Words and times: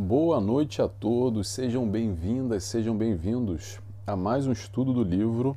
Boa 0.00 0.40
noite 0.40 0.80
a 0.80 0.86
todos, 0.86 1.48
sejam 1.48 1.84
bem-vindas, 1.90 2.62
sejam 2.62 2.96
bem-vindos 2.96 3.80
a 4.06 4.14
mais 4.14 4.46
um 4.46 4.52
estudo 4.52 4.92
do 4.92 5.02
livro 5.02 5.56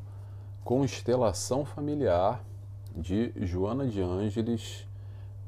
Constelação 0.63 1.63
Familiar 1.63 2.43
de 2.97 3.31
Joana 3.35 3.85
de 3.85 4.01
Ângeles, 4.01 4.87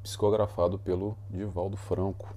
psicografado 0.04 0.78
pelo 0.78 1.18
Divaldo 1.28 1.76
Franco. 1.76 2.36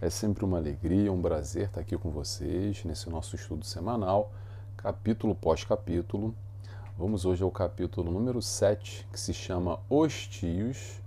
É 0.00 0.10
sempre 0.10 0.44
uma 0.44 0.58
alegria, 0.58 1.12
um 1.12 1.22
prazer 1.22 1.66
estar 1.66 1.80
aqui 1.80 1.96
com 1.96 2.10
vocês 2.10 2.84
nesse 2.84 3.08
nosso 3.08 3.36
estudo 3.36 3.64
semanal, 3.64 4.32
capítulo 4.76 5.32
pós 5.32 5.62
capítulo. 5.62 6.34
Vamos 6.98 7.24
hoje 7.24 7.44
ao 7.44 7.52
capítulo 7.52 8.10
número 8.10 8.42
7, 8.42 9.06
que 9.12 9.20
se 9.20 9.32
chama 9.32 9.78
Os 9.88 10.26
Tios. 10.26 11.00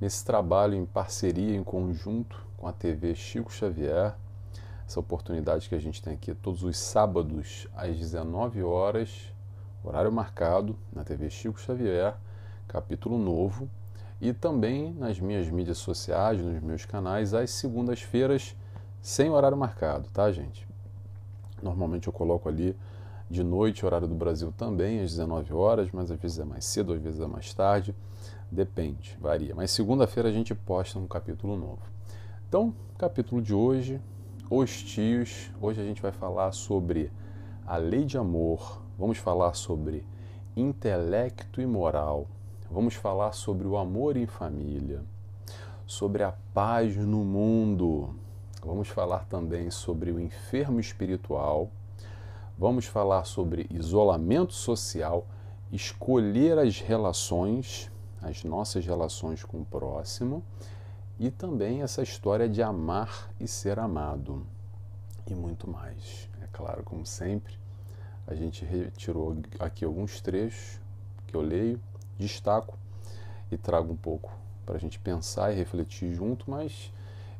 Nesse 0.00 0.24
trabalho 0.24 0.74
em 0.74 0.84
parceria, 0.84 1.56
em 1.56 1.62
conjunto 1.62 2.44
com 2.64 2.68
a 2.68 2.72
TV 2.72 3.14
Chico 3.14 3.52
Xavier, 3.52 4.14
essa 4.88 4.98
oportunidade 4.98 5.68
que 5.68 5.74
a 5.74 5.78
gente 5.78 6.00
tem 6.00 6.14
aqui 6.14 6.34
todos 6.34 6.62
os 6.62 6.78
sábados 6.78 7.68
às 7.76 7.94
19 7.94 8.62
horas, 8.62 9.30
horário 9.84 10.10
marcado, 10.10 10.74
na 10.90 11.04
TV 11.04 11.28
Chico 11.28 11.60
Xavier, 11.60 12.14
capítulo 12.66 13.18
novo 13.18 13.68
e 14.18 14.32
também 14.32 14.94
nas 14.94 15.20
minhas 15.20 15.46
mídias 15.50 15.76
sociais, 15.76 16.40
nos 16.40 16.62
meus 16.62 16.86
canais, 16.86 17.34
às 17.34 17.50
segundas-feiras, 17.50 18.56
sem 19.02 19.28
horário 19.28 19.58
marcado, 19.58 20.08
tá, 20.08 20.32
gente? 20.32 20.66
Normalmente 21.62 22.06
eu 22.06 22.14
coloco 22.14 22.48
ali 22.48 22.74
de 23.28 23.44
noite, 23.44 23.84
horário 23.84 24.08
do 24.08 24.14
Brasil 24.14 24.54
também, 24.56 25.02
às 25.02 25.10
19 25.10 25.52
horas, 25.52 25.90
mas 25.92 26.10
às 26.10 26.18
vezes 26.18 26.38
é 26.38 26.44
mais 26.44 26.64
cedo, 26.64 26.94
às 26.94 27.02
vezes 27.02 27.20
é 27.20 27.26
mais 27.26 27.52
tarde, 27.52 27.94
depende, 28.50 29.18
varia. 29.20 29.54
Mas 29.54 29.70
segunda-feira 29.70 30.30
a 30.30 30.32
gente 30.32 30.54
posta 30.54 30.98
um 30.98 31.06
capítulo 31.06 31.58
novo. 31.58 31.93
Então, 32.48 32.72
capítulo 32.96 33.42
de 33.42 33.52
hoje, 33.52 34.00
os 34.48 34.80
tios. 34.82 35.50
Hoje 35.60 35.80
a 35.80 35.84
gente 35.84 36.00
vai 36.00 36.12
falar 36.12 36.52
sobre 36.52 37.10
a 37.66 37.76
lei 37.76 38.04
de 38.04 38.16
amor, 38.16 38.80
vamos 38.96 39.18
falar 39.18 39.54
sobre 39.54 40.06
intelecto 40.56 41.60
e 41.60 41.66
moral, 41.66 42.28
vamos 42.70 42.94
falar 42.94 43.32
sobre 43.32 43.66
o 43.66 43.76
amor 43.76 44.16
em 44.16 44.26
família, 44.26 45.02
sobre 45.84 46.22
a 46.22 46.32
paz 46.52 46.96
no 46.96 47.24
mundo, 47.24 48.14
vamos 48.64 48.88
falar 48.88 49.24
também 49.24 49.68
sobre 49.68 50.12
o 50.12 50.20
enfermo 50.20 50.78
espiritual, 50.78 51.70
vamos 52.56 52.86
falar 52.86 53.24
sobre 53.24 53.66
isolamento 53.68 54.52
social, 54.52 55.26
escolher 55.72 56.56
as 56.58 56.78
relações, 56.78 57.90
as 58.22 58.44
nossas 58.44 58.86
relações 58.86 59.42
com 59.42 59.62
o 59.62 59.64
próximo 59.64 60.44
e 61.18 61.30
também 61.30 61.82
essa 61.82 62.02
história 62.02 62.48
de 62.48 62.62
amar 62.62 63.30
e 63.38 63.46
ser 63.46 63.78
amado 63.78 64.46
e 65.26 65.34
muito 65.34 65.68
mais. 65.70 66.28
É 66.42 66.46
claro, 66.52 66.82
como 66.82 67.06
sempre, 67.06 67.54
a 68.26 68.34
gente 68.34 68.64
retirou 68.64 69.36
aqui 69.58 69.84
alguns 69.84 70.20
trechos 70.20 70.80
que 71.26 71.34
eu 71.34 71.40
leio 71.40 71.80
destaco 72.18 72.78
e 73.50 73.56
trago 73.56 73.92
um 73.92 73.96
pouco 73.96 74.32
para 74.64 74.76
a 74.76 74.78
gente 74.78 74.98
pensar 74.98 75.52
e 75.52 75.56
refletir 75.56 76.12
junto, 76.12 76.50
mas 76.50 76.92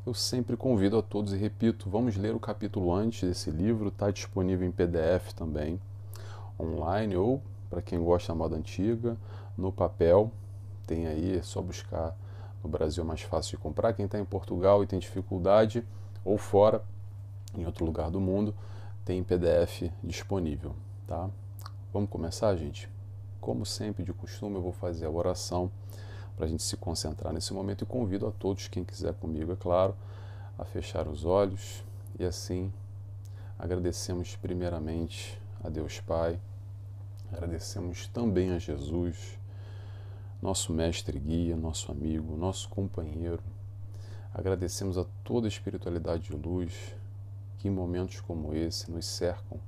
eu 0.06 0.12
sempre 0.12 0.56
convido 0.56 0.98
a 0.98 1.02
todos 1.02 1.32
e 1.32 1.36
repito, 1.36 1.88
vamos 1.88 2.16
ler 2.16 2.34
o 2.34 2.40
capítulo 2.40 2.92
antes 2.92 3.26
desse 3.26 3.50
livro, 3.50 3.88
está 3.88 4.10
disponível 4.10 4.66
em 4.68 4.70
PDF 4.70 5.32
também, 5.34 5.80
online 6.60 7.16
ou 7.16 7.42
para 7.70 7.80
quem 7.80 7.98
gosta 8.02 8.32
da 8.32 8.38
moda 8.38 8.56
antiga, 8.56 9.16
no 9.56 9.72
papel, 9.72 10.30
tem 10.86 11.06
aí, 11.06 11.38
é 11.38 11.42
só 11.42 11.62
buscar 11.62 12.14
no 12.64 12.70
Brasil 12.70 13.04
é 13.04 13.06
mais 13.06 13.20
fácil 13.20 13.58
de 13.58 13.62
comprar. 13.62 13.92
Quem 13.92 14.06
está 14.06 14.18
em 14.18 14.24
Portugal 14.24 14.82
e 14.82 14.86
tem 14.86 14.98
dificuldade, 14.98 15.84
ou 16.24 16.38
fora, 16.38 16.82
em 17.54 17.66
outro 17.66 17.84
lugar 17.84 18.10
do 18.10 18.20
mundo, 18.20 18.54
tem 19.04 19.22
PDF 19.22 19.92
disponível, 20.02 20.74
tá? 21.06 21.28
Vamos 21.92 22.08
começar, 22.08 22.56
gente? 22.56 22.88
Como 23.40 23.66
sempre, 23.66 24.02
de 24.02 24.12
costume, 24.12 24.56
eu 24.56 24.62
vou 24.62 24.72
fazer 24.72 25.04
a 25.04 25.10
oração 25.10 25.70
para 26.34 26.46
a 26.46 26.48
gente 26.48 26.62
se 26.62 26.76
concentrar 26.76 27.32
nesse 27.32 27.52
momento 27.52 27.84
e 27.84 27.86
convido 27.86 28.26
a 28.26 28.32
todos, 28.32 28.66
quem 28.66 28.82
quiser 28.82 29.12
comigo, 29.14 29.52
é 29.52 29.56
claro, 29.56 29.94
a 30.58 30.64
fechar 30.64 31.06
os 31.06 31.24
olhos 31.24 31.84
e 32.18 32.24
assim 32.24 32.72
agradecemos 33.58 34.34
primeiramente 34.36 35.40
a 35.62 35.68
Deus 35.68 36.00
Pai, 36.00 36.40
agradecemos 37.32 38.08
também 38.08 38.50
a 38.50 38.58
Jesus, 38.58 39.38
nosso 40.44 40.74
mestre 40.74 41.18
guia, 41.18 41.56
nosso 41.56 41.90
amigo, 41.90 42.36
nosso 42.36 42.68
companheiro. 42.68 43.42
Agradecemos 44.34 44.98
a 44.98 45.06
toda 45.24 45.46
a 45.46 45.48
espiritualidade 45.48 46.24
de 46.24 46.36
luz 46.36 46.94
que 47.56 47.66
em 47.66 47.70
momentos 47.70 48.20
como 48.20 48.54
esse 48.54 48.90
nos 48.90 49.06
cercam, 49.06 49.58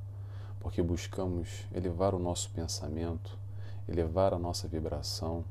porque 0.61 0.83
buscamos 0.83 1.65
elevar 1.75 2.15
o 2.15 2.19
nosso 2.19 2.51
pensamento 2.51 3.39
elevar 3.89 4.35
a 4.35 4.39
nossa 4.39 4.69
vibração, 4.69 5.45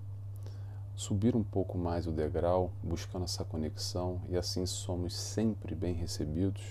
subir 0.96 1.36
um 1.36 1.44
pouco 1.44 1.76
mais 1.76 2.06
o 2.06 2.12
degrau, 2.12 2.72
buscando 2.84 3.24
essa 3.24 3.44
conexão, 3.44 4.22
e 4.30 4.38
assim 4.38 4.66
somos 4.68 5.16
sempre 5.16 5.74
bem 5.74 5.96
recebidos 5.96 6.62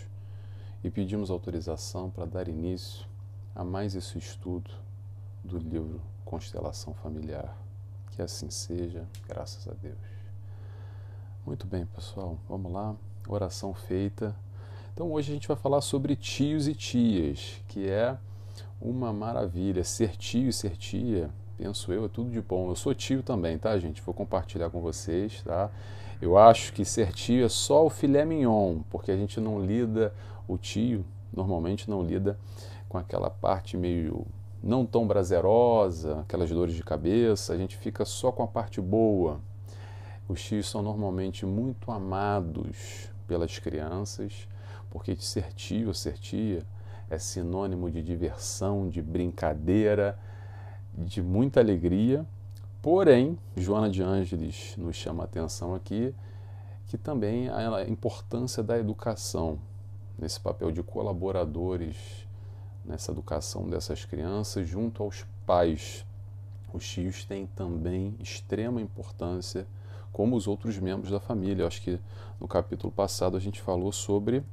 e 0.85 0.91
pedimos 0.91 1.29
autorização 1.29 2.09
para 2.09 2.27
dar 2.27 2.47
início 2.47 3.05
a 3.53 3.65
mais 3.65 3.97
esse 3.97 4.17
estudo 4.17 4.71
do 5.43 5.59
livro 5.59 6.01
Constelação 6.25 6.95
Familiar. 6.95 7.64
Que 8.15 8.23
assim 8.23 8.51
seja, 8.51 9.05
graças 9.29 9.67
a 9.67 9.73
Deus. 9.73 9.99
Muito 11.45 11.67
bem, 11.67 11.85
pessoal, 11.87 12.39
vamos 12.49 12.73
lá. 12.73 12.95
Oração 13.29 13.75
feita. 13.75 14.35
Então 14.93 15.11
hoje 15.13 15.33
a 15.33 15.35
gente 15.35 15.49
vai 15.49 15.57
falar 15.57 15.81
sobre 15.81 16.15
tios 16.15 16.69
e 16.69 16.75
tias, 16.75 17.61
que 17.69 17.89
é 17.89 18.17
uma 18.81 19.13
maravilha. 19.13 19.83
Ser 19.83 20.17
tio 20.17 20.49
e 20.49 20.53
ser 20.53 20.77
tia 20.77 21.31
penso 21.57 21.93
eu, 21.93 22.05
é 22.05 22.09
tudo 22.09 22.31
de 22.31 22.41
bom. 22.41 22.69
Eu 22.71 22.77
sou 22.77 22.95
tio 22.95 23.23
também, 23.23 23.59
tá, 23.59 23.77
gente? 23.79 24.03
Vou 24.03 24.15
compartilhar 24.15 24.71
com 24.71 24.81
vocês, 24.81 25.43
tá? 25.43 25.71
Eu 26.21 26.39
acho 26.39 26.73
que 26.73 26.85
ser 26.85 27.13
tio 27.13 27.45
é 27.45 27.49
só 27.49 27.85
o 27.85 27.91
filé 27.91 28.25
mignon, 28.25 28.81
porque 28.91 29.11
a 29.11 29.17
gente 29.17 29.41
não 29.41 29.65
lida, 29.65 30.15
o 30.47 30.57
tio 30.57 31.05
normalmente 31.33 31.89
não 31.89 32.03
lida 32.03 32.39
com 32.89 32.99
aquela 32.99 33.31
parte 33.31 33.77
meio 33.77 34.27
não 34.65 34.87
tão 34.87 35.07
prazerosa, 35.07 36.21
aquelas 36.21 36.49
dores 36.49 36.75
de 36.75 36.83
cabeça, 36.83 37.53
a 37.53 37.57
gente 37.57 37.77
fica 37.77 38.05
só 38.07 38.33
com 38.33 38.43
a 38.43 38.47
parte 38.47 38.81
boa. 38.81 39.39
Os 40.27 40.43
tios 40.43 40.71
são 40.71 40.83
normalmente 40.83 41.45
muito 41.45 41.91
amados 41.91 43.11
pelas 43.29 43.59
crianças, 43.59 44.49
porque 44.91 45.15
ser 45.17 45.53
tio 45.53 45.89
ou 45.89 45.95
ser 45.95 46.15
tia 46.15 46.63
é 47.11 47.19
sinônimo 47.19 47.91
de 47.91 48.03
diversão, 48.03 48.89
de 48.89 49.03
brincadeira, 49.03 50.19
de 50.97 51.23
muita 51.23 51.61
alegria, 51.61 52.25
porém, 52.81 53.39
Joana 53.55 53.91
de 53.91 54.03
Ângeles 54.03 54.75
nos 54.79 54.97
chama 54.97 55.25
a 55.25 55.27
atenção 55.27 55.75
aqui 55.75 56.15
que 56.87 56.97
também 56.97 57.51
a 57.51 57.85
importância 57.89 58.63
da 58.63 58.79
educação, 58.79 59.59
nesse 60.19 60.41
papel 60.41 60.71
de 60.71 60.83
colaboradores 60.83 62.24
nessa 62.85 63.13
educação 63.13 63.69
dessas 63.69 64.05
crianças 64.05 64.69
junto 64.69 65.03
aos 65.03 65.25
pais. 65.47 66.05
Os 66.73 66.87
tios 66.87 67.25
têm 67.25 67.47
também 67.47 68.15
extrema 68.21 68.81
importância, 68.81 69.67
como 70.13 70.37
os 70.37 70.47
outros 70.47 70.79
membros 70.79 71.11
da 71.11 71.21
família. 71.21 71.63
Eu 71.63 71.67
acho 71.67 71.81
que 71.83 71.99
no 72.41 72.47
capítulo 72.47 72.93
passado 72.93 73.37
a 73.37 73.41
gente 73.41 73.61
falou 73.61 73.93
sobre 73.93 74.45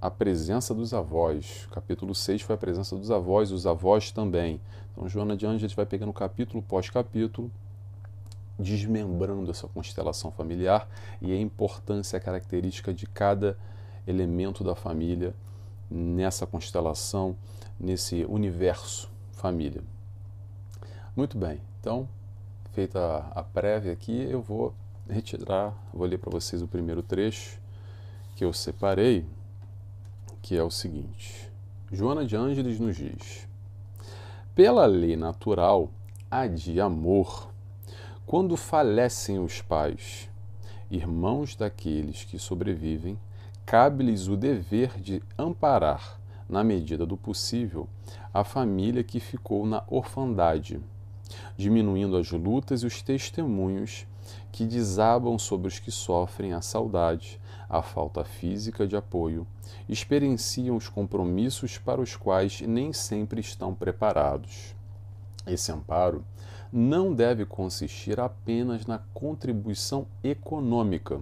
a 0.00 0.10
presença 0.10 0.74
dos 0.74 0.94
avós. 0.94 1.68
Capítulo 1.70 2.14
6 2.14 2.42
foi 2.42 2.54
a 2.54 2.58
presença 2.58 2.96
dos 2.96 3.10
avós, 3.10 3.52
os 3.52 3.66
avós 3.66 4.10
também. 4.10 4.60
Então, 4.92 5.08
Joana 5.08 5.36
de 5.36 5.46
Anjos 5.46 5.74
vai 5.74 5.84
pegando 5.84 6.12
capítulo 6.12 6.62
pós 6.62 6.88
capítulo, 6.88 7.50
desmembrando 8.58 9.50
essa 9.50 9.68
constelação 9.68 10.30
familiar 10.30 10.88
e 11.20 11.32
a 11.32 11.40
importância, 11.40 12.16
a 12.16 12.20
característica 12.20 12.94
de 12.94 13.06
cada 13.06 13.58
elemento 14.06 14.64
da 14.64 14.74
família 14.74 15.34
nessa 15.90 16.46
constelação, 16.46 17.36
nesse 17.78 18.24
universo 18.26 19.10
família. 19.32 19.82
Muito 21.16 21.36
bem, 21.36 21.60
então, 21.80 22.08
feita 22.72 23.26
a 23.34 23.42
prévia 23.42 23.92
aqui, 23.92 24.26
eu 24.30 24.40
vou 24.40 24.74
retirar, 25.08 25.74
vou 25.92 26.06
ler 26.06 26.18
para 26.18 26.30
vocês 26.30 26.62
o 26.62 26.68
primeiro 26.68 27.02
trecho 27.02 27.58
que 28.36 28.44
eu 28.44 28.52
separei 28.52 29.26
que 30.42 30.56
é 30.56 30.62
o 30.62 30.70
seguinte: 30.70 31.50
Joana 31.92 32.24
de 32.24 32.36
Ângeles 32.36 32.78
nos 32.78 32.96
diz: 32.96 33.46
Pela 34.54 34.86
lei 34.86 35.16
natural, 35.16 35.90
há 36.30 36.46
de 36.46 36.80
amor, 36.80 37.50
quando 38.26 38.56
falecem 38.56 39.38
os 39.38 39.60
pais, 39.60 40.28
irmãos 40.90 41.54
daqueles 41.54 42.24
que 42.24 42.38
sobrevivem, 42.38 43.18
cabe-lhes 43.70 44.26
o 44.26 44.36
dever 44.36 45.00
de 45.00 45.22
amparar, 45.38 46.20
na 46.48 46.64
medida 46.64 47.06
do 47.06 47.16
possível, 47.16 47.88
a 48.34 48.42
família 48.42 49.04
que 49.04 49.20
ficou 49.20 49.64
na 49.64 49.84
orfandade, 49.86 50.80
diminuindo 51.56 52.16
as 52.16 52.32
lutas 52.32 52.82
e 52.82 52.86
os 52.86 53.00
testemunhos 53.00 54.08
que 54.50 54.66
desabam 54.66 55.38
sobre 55.38 55.68
os 55.68 55.78
que 55.78 55.92
sofrem 55.92 56.52
a 56.52 56.60
saudade, 56.60 57.40
a 57.68 57.80
falta 57.80 58.24
física 58.24 58.88
de 58.88 58.96
apoio, 58.96 59.46
experienciam 59.88 60.74
os 60.74 60.88
compromissos 60.88 61.78
para 61.78 62.00
os 62.00 62.16
quais 62.16 62.60
nem 62.62 62.92
sempre 62.92 63.40
estão 63.40 63.72
preparados. 63.72 64.74
Esse 65.46 65.70
amparo 65.70 66.24
não 66.72 67.14
deve 67.14 67.46
consistir 67.46 68.18
apenas 68.18 68.84
na 68.84 68.98
contribuição 69.14 70.08
econômica, 70.24 71.20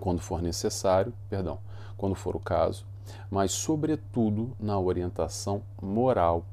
quando 0.00 0.20
for 0.20 0.42
necessário, 0.42 1.12
perdão, 1.28 1.58
quando 1.96 2.14
for 2.14 2.34
o 2.34 2.40
caso, 2.40 2.84
mas 3.30 3.52
sobretudo 3.52 4.56
na 4.58 4.78
orientação 4.78 5.62
moral 5.80 6.44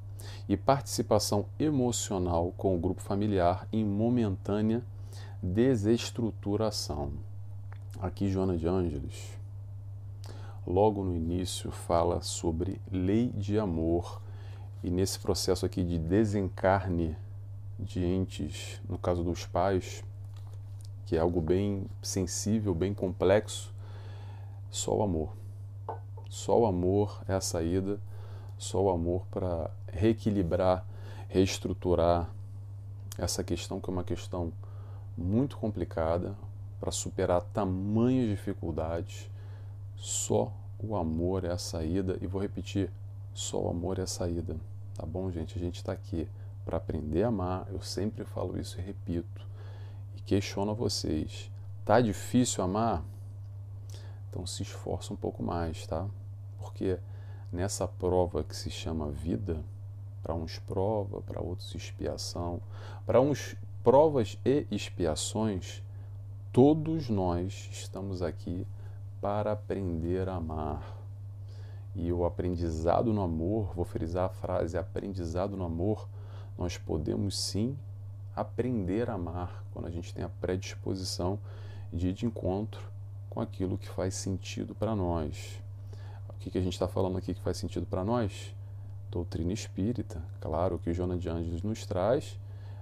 e 0.47 0.57
participação 0.57 1.45
emocional 1.59 2.53
com 2.57 2.75
o 2.75 2.79
grupo 2.79 3.01
familiar 3.01 3.67
em 3.71 3.85
momentânea 3.85 4.83
desestruturação. 5.41 7.11
Aqui 7.99 8.29
Joana 8.29 8.57
de 8.57 8.67
Ângeles, 8.67 9.37
logo 10.65 11.03
no 11.03 11.15
início, 11.15 11.71
fala 11.71 12.21
sobre 12.21 12.81
lei 12.91 13.29
de 13.29 13.57
amor 13.57 14.21
e 14.83 14.89
nesse 14.89 15.19
processo 15.19 15.65
aqui 15.65 15.83
de 15.83 15.97
desencarne 15.97 17.15
de 17.79 18.03
entes, 18.03 18.81
no 18.87 18.97
caso 18.97 19.23
dos 19.23 19.45
pais, 19.45 20.03
que 21.07 21.15
é 21.15 21.19
algo 21.19 21.39
bem 21.39 21.85
sensível, 22.01 22.75
bem 22.75 22.93
complexo, 22.93 23.73
só 24.69 24.93
o 24.93 25.01
amor. 25.01 25.29
Só 26.29 26.59
o 26.59 26.65
amor 26.65 27.21
é 27.29 27.33
a 27.33 27.39
saída, 27.39 27.97
só 28.57 28.83
o 28.83 28.89
amor 28.89 29.25
para 29.31 29.71
reequilibrar, 29.87 30.85
reestruturar 31.29 32.29
essa 33.17 33.41
questão 33.41 33.79
que 33.79 33.89
é 33.89 33.93
uma 33.93 34.03
questão 34.03 34.51
muito 35.17 35.57
complicada 35.57 36.35
para 36.77 36.91
superar 36.91 37.41
tamanhas 37.41 38.27
dificuldades. 38.27 39.31
Só 39.95 40.51
o 40.77 40.97
amor 40.97 41.45
é 41.45 41.53
a 41.53 41.57
saída 41.57 42.17
e 42.19 42.27
vou 42.27 42.41
repetir, 42.41 42.91
só 43.33 43.61
o 43.61 43.69
amor 43.69 43.97
é 43.97 44.01
a 44.01 44.07
saída. 44.07 44.57
Tá 44.93 45.05
bom, 45.05 45.31
gente? 45.31 45.57
A 45.57 45.61
gente 45.61 45.77
está 45.77 45.93
aqui 45.93 46.27
para 46.65 46.75
aprender 46.75 47.23
a 47.23 47.29
amar. 47.29 47.65
Eu 47.71 47.81
sempre 47.81 48.25
falo 48.25 48.59
isso 48.59 48.77
e 48.77 48.83
repito. 48.83 49.46
Questiono 50.27 50.71
a 50.71 50.73
vocês. 50.73 51.49
Tá 51.85 52.01
difícil 52.01 52.61
amar? 52.61 53.01
Então 54.29 54.45
se 54.45 54.61
esforça 54.61 55.13
um 55.13 55.15
pouco 55.15 55.41
mais, 55.41 55.87
tá? 55.87 56.05
Porque 56.59 56.99
nessa 57.49 57.87
prova 57.87 58.43
que 58.43 58.53
se 58.53 58.69
chama 58.69 59.09
vida, 59.09 59.63
para 60.21 60.35
uns 60.35 60.59
prova, 60.59 61.21
para 61.21 61.41
outros 61.41 61.73
expiação, 61.73 62.59
para 63.05 63.21
uns 63.21 63.55
provas 63.81 64.37
e 64.43 64.67
expiações, 64.69 65.81
todos 66.51 67.07
nós 67.07 67.69
estamos 67.71 68.21
aqui 68.21 68.67
para 69.21 69.53
aprender 69.53 70.27
a 70.27 70.35
amar. 70.35 70.93
E 71.95 72.11
o 72.11 72.25
aprendizado 72.25 73.13
no 73.13 73.21
amor, 73.21 73.73
vou 73.73 73.85
frisar 73.85 74.25
a 74.25 74.29
frase 74.29 74.77
aprendizado 74.77 75.55
no 75.55 75.63
amor, 75.63 76.05
nós 76.57 76.77
podemos 76.77 77.39
sim 77.39 77.79
aprender 78.37 79.09
a 79.09 79.13
amar 79.13 79.63
quando 79.73 79.87
a 79.87 79.91
gente 79.91 80.13
tem 80.13 80.23
a 80.23 80.29
predisposição 80.29 81.39
de 81.91 82.09
ir 82.09 82.13
de 82.13 82.27
encontro 82.27 82.81
com 83.29 83.41
aquilo 83.41 83.77
que 83.77 83.89
faz 83.89 84.13
sentido 84.13 84.75
para 84.75 84.95
nós. 84.95 85.59
O 86.29 86.33
que, 86.39 86.51
que 86.51 86.57
a 86.57 86.61
gente 86.61 86.73
está 86.73 86.87
falando 86.87 87.17
aqui 87.17 87.33
que 87.33 87.41
faz 87.41 87.57
sentido 87.57 87.87
para 87.87 88.03
nós? 88.03 88.53
Doutrina 89.09 89.51
espírita, 89.51 90.21
claro, 90.39 90.77
que 90.77 90.91
o 90.91 90.93
Jonas 90.93 91.19
de 91.19 91.27
Anjos 91.27 91.63
nos 91.63 91.83
traz. 91.85 92.37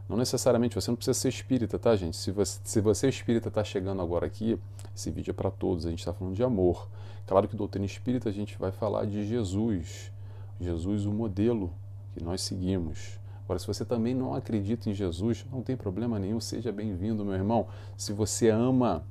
Não 0.10 0.18
necessariamente, 0.18 0.76
você 0.76 0.92
não 0.92 0.96
precisa 0.96 1.18
ser 1.18 1.30
espírita, 1.30 1.80
tá, 1.80 1.96
gente? 1.96 2.18
Se 2.18 2.32
você, 2.32 2.60
se 2.64 2.82
você 2.82 3.08
espírita 3.08 3.48
está 3.48 3.64
chegando 3.64 4.02
agora 4.02 4.26
aqui, 4.26 4.60
esse 4.94 5.10
vídeo 5.10 5.32
é 5.32 5.34
para 5.34 5.50
todos, 5.50 5.86
a 5.86 5.90
gente 5.90 6.00
está 6.00 6.14
falando 6.14 6.36
de 6.36 6.44
amor. 6.44 6.90
Claro 7.26 7.48
que 7.48 7.56
doutrina 7.56 7.86
espírita 7.86 8.28
a 8.28 8.32
gente 8.32 8.58
vai 8.58 8.72
falar 8.72 9.06
de 9.06 9.26
Jesus, 9.26 10.12
Jesus, 10.60 11.06
o 11.06 11.12
modelo 11.12 11.72
que 12.14 12.22
nós 12.22 12.42
seguimos. 12.42 13.24
Agora, 13.46 13.60
se 13.60 13.68
você 13.68 13.86
também 13.86 14.16
não 14.16 14.34
acredita 14.34 14.90
em 14.90 14.94
Jesus, 14.94 15.46
não 15.52 15.62
tem 15.62 15.78
problema 15.78 16.18
nenhum, 16.18 16.40
seja 16.40 16.72
bem-vindo, 16.72 17.24
meu 17.24 17.36
irmão. 17.36 17.68
Se 17.96 18.12
você 18.12 18.50
ama, 18.50 19.06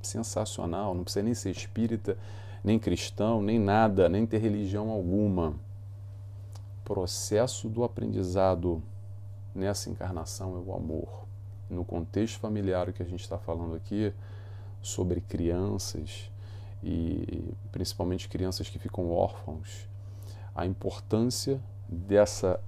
sensacional, 0.00 0.94
não 0.94 1.02
precisa 1.02 1.24
nem 1.24 1.34
ser 1.34 1.50
espírita, 1.50 2.16
nem 2.62 2.78
cristão, 2.78 3.42
nem 3.42 3.58
nada, 3.58 4.08
nem 4.08 4.24
ter 4.24 4.38
religião 4.38 4.88
alguma. 4.88 5.56
Processo 6.84 7.68
do 7.68 7.82
aprendizado 7.82 8.80
nessa 9.52 9.90
encarnação 9.90 10.56
é 10.56 10.60
o 10.60 10.76
amor. 10.76 11.26
No 11.68 11.84
contexto 11.84 12.38
familiar 12.38 12.92
que 12.92 13.02
a 13.02 13.06
gente 13.06 13.22
está 13.22 13.36
falando 13.36 13.74
aqui, 13.74 14.14
sobre 14.80 15.20
crianças 15.20 16.30
e 16.84 17.52
principalmente 17.72 18.28
crianças 18.28 18.68
que 18.68 18.78
ficam 18.78 19.10
órfãos, 19.10 19.88
a 20.54 20.66
importância 20.66 21.60
dessa 21.88 22.60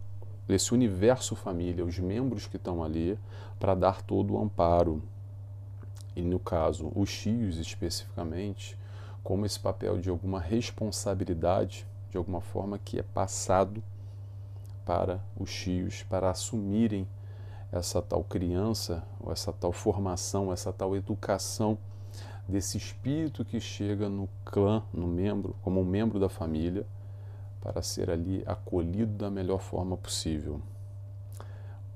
desse 0.46 0.74
universo 0.74 1.34
família, 1.34 1.84
os 1.84 1.98
membros 1.98 2.46
que 2.46 2.56
estão 2.56 2.82
ali, 2.82 3.18
para 3.58 3.74
dar 3.74 4.02
todo 4.02 4.34
o 4.34 4.42
amparo. 4.42 5.02
E 6.14 6.22
no 6.22 6.38
caso, 6.38 6.92
os 6.94 7.12
tios 7.12 7.58
especificamente, 7.58 8.78
como 9.22 9.46
esse 9.46 9.58
papel 9.58 9.98
de 9.98 10.10
alguma 10.10 10.38
responsabilidade, 10.38 11.86
de 12.10 12.16
alguma 12.16 12.40
forma 12.40 12.78
que 12.78 12.98
é 12.98 13.02
passado 13.02 13.82
para 14.84 15.20
os 15.36 15.52
tios, 15.52 16.02
para 16.02 16.30
assumirem 16.30 17.08
essa 17.72 18.00
tal 18.00 18.22
criança, 18.22 19.02
ou 19.18 19.32
essa 19.32 19.52
tal 19.52 19.72
formação, 19.72 20.52
essa 20.52 20.72
tal 20.72 20.94
educação 20.94 21.76
desse 22.46 22.76
espírito 22.76 23.44
que 23.44 23.58
chega 23.58 24.08
no 24.08 24.28
clã, 24.44 24.82
no 24.92 25.06
membro, 25.06 25.56
como 25.62 25.80
um 25.80 25.84
membro 25.84 26.20
da 26.20 26.28
família, 26.28 26.86
para 27.64 27.80
ser 27.80 28.10
ali 28.10 28.44
acolhido 28.46 29.14
da 29.14 29.30
melhor 29.30 29.58
forma 29.58 29.96
possível. 29.96 30.60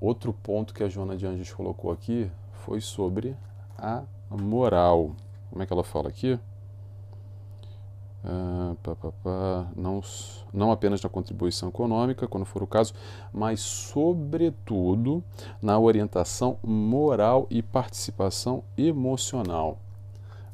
Outro 0.00 0.32
ponto 0.32 0.72
que 0.72 0.82
a 0.82 0.88
Joana 0.88 1.14
de 1.14 1.26
Anjos 1.26 1.52
colocou 1.52 1.92
aqui 1.92 2.30
foi 2.52 2.80
sobre 2.80 3.36
a 3.76 4.02
moral. 4.30 5.14
Como 5.50 5.62
é 5.62 5.66
que 5.66 5.72
ela 5.72 5.84
fala 5.84 6.08
aqui? 6.08 6.40
Uh, 8.24 8.74
pá, 8.82 8.96
pá, 8.96 9.12
pá, 9.22 9.66
não, 9.76 10.00
não 10.52 10.72
apenas 10.72 11.02
na 11.02 11.08
contribuição 11.08 11.68
econômica, 11.68 12.26
quando 12.26 12.44
for 12.46 12.62
o 12.62 12.66
caso, 12.66 12.94
mas, 13.32 13.60
sobretudo, 13.60 15.22
na 15.60 15.78
orientação 15.78 16.58
moral 16.62 17.46
e 17.50 17.62
participação 17.62 18.64
emocional. 18.76 19.78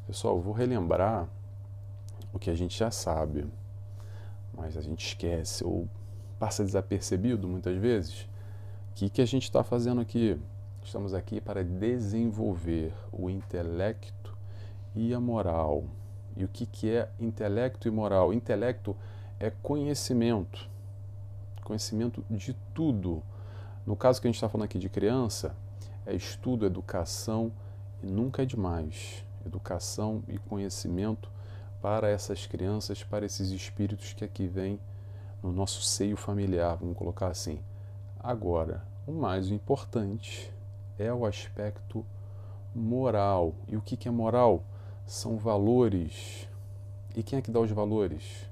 Pessoal, 0.05 0.39
vou 0.39 0.53
relembrar 0.53 1.27
o 2.33 2.37
que 2.37 2.49
a 2.49 2.55
gente 2.55 2.77
já 2.77 2.91
sabe 2.91 3.45
mas 4.55 4.77
a 4.77 4.81
gente 4.81 5.05
esquece 5.05 5.63
ou 5.63 5.87
passa 6.39 6.63
desapercebido 6.63 7.47
muitas 7.47 7.77
vezes. 7.77 8.21
O 8.91 8.95
que, 8.95 9.09
que 9.09 9.21
a 9.21 9.25
gente 9.25 9.43
está 9.43 9.63
fazendo 9.63 10.01
aqui? 10.01 10.39
Estamos 10.83 11.13
aqui 11.13 11.41
para 11.41 11.63
desenvolver 11.63 12.93
o 13.11 13.29
intelecto 13.29 14.37
e 14.93 15.13
a 15.13 15.19
moral. 15.19 15.83
E 16.37 16.43
o 16.43 16.47
que, 16.47 16.65
que 16.65 16.89
é 16.89 17.09
intelecto 17.19 17.87
e 17.87 17.91
moral? 17.91 18.33
Intelecto 18.33 18.95
é 19.39 19.49
conhecimento, 19.49 20.69
conhecimento 21.63 22.23
de 22.29 22.53
tudo. 22.73 23.23
No 23.85 23.95
caso 23.95 24.21
que 24.21 24.27
a 24.27 24.29
gente 24.29 24.35
está 24.35 24.47
falando 24.47 24.65
aqui 24.65 24.79
de 24.79 24.89
criança, 24.89 25.55
é 26.05 26.13
estudo, 26.13 26.65
educação 26.65 27.51
e 28.03 28.07
nunca 28.07 28.43
é 28.43 28.45
demais. 28.45 29.25
Educação 29.45 30.23
e 30.27 30.37
conhecimento 30.37 31.29
para 31.85 32.09
essas 32.09 32.47
crianças, 32.47 33.03
para 33.03 33.27
esses 33.27 33.51
espíritos 33.51 34.11
que 34.11 34.25
aqui 34.25 34.47
vêm 34.47 34.79
no 35.43 35.53
nosso 35.53 35.83
seio 35.83 36.17
familiar, 36.17 36.75
vamos 36.77 36.97
colocar 36.97 37.27
assim. 37.27 37.59
Agora, 38.19 38.83
o 39.05 39.11
mais 39.11 39.51
importante 39.51 40.51
é 40.97 41.13
o 41.13 41.27
aspecto 41.27 42.03
moral. 42.73 43.53
E 43.67 43.77
o 43.77 43.81
que 43.83 44.07
é 44.07 44.11
moral? 44.11 44.63
São 45.05 45.37
valores. 45.37 46.49
E 47.15 47.21
quem 47.21 47.37
é 47.37 47.41
que 47.43 47.51
dá 47.51 47.59
os 47.59 47.69
valores? 47.69 48.49